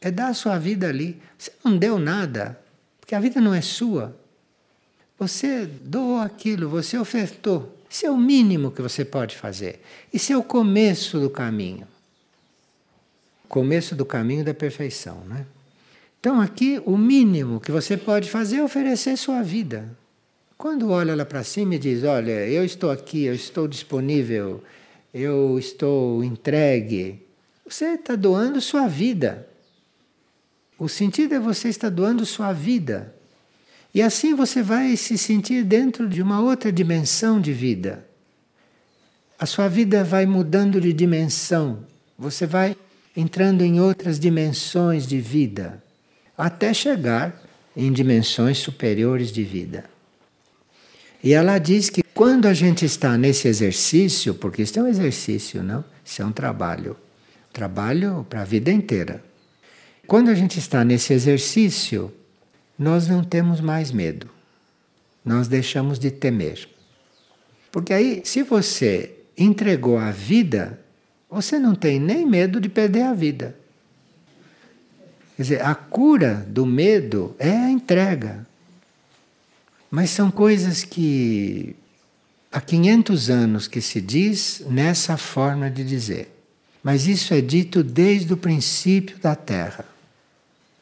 É 0.00 0.10
dar 0.10 0.28
a 0.28 0.34
sua 0.34 0.58
vida 0.58 0.88
ali. 0.88 1.20
Você 1.36 1.52
não 1.64 1.76
deu 1.76 1.98
nada, 1.98 2.60
porque 3.00 3.14
a 3.14 3.20
vida 3.20 3.40
não 3.40 3.52
é 3.52 3.60
sua. 3.60 4.16
Você 5.26 5.64
doou 5.64 6.18
aquilo, 6.18 6.68
você 6.68 6.98
ofertou. 6.98 7.74
Isso 7.88 8.04
é 8.04 8.10
o 8.10 8.16
mínimo 8.16 8.70
que 8.70 8.82
você 8.82 9.06
pode 9.06 9.34
fazer. 9.34 9.80
Isso 10.12 10.34
é 10.34 10.36
o 10.36 10.42
começo 10.42 11.18
do 11.18 11.30
caminho. 11.30 11.88
Começo 13.48 13.94
do 13.94 14.04
caminho 14.04 14.44
da 14.44 14.52
perfeição, 14.52 15.22
né? 15.24 15.46
Então 16.20 16.38
aqui 16.42 16.78
o 16.84 16.98
mínimo 16.98 17.58
que 17.58 17.72
você 17.72 17.96
pode 17.96 18.30
fazer 18.30 18.56
é 18.56 18.62
oferecer 18.62 19.16
sua 19.16 19.42
vida. 19.42 19.88
Quando 20.58 20.90
olha 20.90 21.14
lá 21.14 21.24
para 21.24 21.42
cima 21.42 21.76
e 21.76 21.78
diz, 21.78 22.04
olha, 22.04 22.46
eu 22.46 22.62
estou 22.62 22.90
aqui, 22.90 23.24
eu 23.24 23.34
estou 23.34 23.66
disponível, 23.66 24.62
eu 25.12 25.58
estou 25.58 26.22
entregue, 26.22 27.22
você 27.66 27.94
está 27.94 28.14
doando 28.14 28.60
sua 28.60 28.86
vida. 28.86 29.48
O 30.78 30.86
sentido 30.86 31.34
é 31.34 31.40
você 31.40 31.70
estar 31.70 31.88
doando 31.88 32.26
sua 32.26 32.52
vida. 32.52 33.14
E 33.94 34.02
assim 34.02 34.34
você 34.34 34.60
vai 34.60 34.96
se 34.96 35.16
sentir 35.16 35.62
dentro 35.62 36.08
de 36.08 36.20
uma 36.20 36.40
outra 36.40 36.72
dimensão 36.72 37.40
de 37.40 37.52
vida. 37.52 38.04
A 39.38 39.46
sua 39.46 39.68
vida 39.68 40.02
vai 40.02 40.26
mudando 40.26 40.80
de 40.80 40.92
dimensão. 40.92 41.86
Você 42.18 42.44
vai 42.44 42.76
entrando 43.16 43.62
em 43.62 43.80
outras 43.80 44.18
dimensões 44.18 45.06
de 45.06 45.20
vida, 45.20 45.82
até 46.36 46.74
chegar 46.74 47.40
em 47.76 47.92
dimensões 47.92 48.58
superiores 48.58 49.30
de 49.30 49.44
vida. 49.44 49.84
E 51.22 51.32
ela 51.32 51.58
diz 51.58 51.88
que 51.88 52.02
quando 52.02 52.46
a 52.46 52.54
gente 52.54 52.84
está 52.84 53.16
nesse 53.16 53.46
exercício, 53.46 54.34
porque 54.34 54.62
isso 54.62 54.78
é 54.78 54.82
um 54.82 54.88
exercício, 54.88 55.62
não? 55.62 55.84
Isso 56.04 56.20
é 56.20 56.24
um 56.24 56.32
trabalho. 56.32 56.96
Trabalho 57.52 58.26
para 58.28 58.42
a 58.42 58.44
vida 58.44 58.70
inteira. 58.70 59.24
Quando 60.06 60.28
a 60.28 60.34
gente 60.34 60.58
está 60.58 60.84
nesse 60.84 61.12
exercício, 61.12 62.12
nós 62.78 63.08
não 63.08 63.22
temos 63.22 63.60
mais 63.60 63.92
medo. 63.92 64.28
Nós 65.24 65.48
deixamos 65.48 65.98
de 65.98 66.10
temer. 66.10 66.68
Porque 67.72 67.92
aí, 67.92 68.22
se 68.24 68.42
você 68.42 69.14
entregou 69.36 69.98
a 69.98 70.10
vida, 70.10 70.78
você 71.30 71.58
não 71.58 71.74
tem 71.74 71.98
nem 71.98 72.26
medo 72.26 72.60
de 72.60 72.68
perder 72.68 73.02
a 73.02 73.14
vida. 73.14 73.56
Quer 75.36 75.42
dizer, 75.42 75.62
a 75.62 75.74
cura 75.74 76.46
do 76.48 76.64
medo 76.64 77.34
é 77.38 77.50
a 77.50 77.70
entrega. 77.70 78.46
Mas 79.90 80.10
são 80.10 80.30
coisas 80.30 80.84
que 80.84 81.74
há 82.52 82.60
500 82.60 83.30
anos 83.30 83.66
que 83.66 83.80
se 83.80 84.00
diz 84.00 84.62
nessa 84.68 85.16
forma 85.16 85.70
de 85.70 85.84
dizer. 85.84 86.30
Mas 86.82 87.06
isso 87.06 87.34
é 87.34 87.40
dito 87.40 87.82
desde 87.82 88.32
o 88.32 88.36
princípio 88.36 89.18
da 89.18 89.34
Terra. 89.34 89.93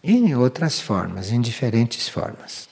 Em 0.05 0.35
outras 0.35 0.81
formas, 0.81 1.31
em 1.31 1.41
diferentes 1.41 2.09
formas. 2.09 2.72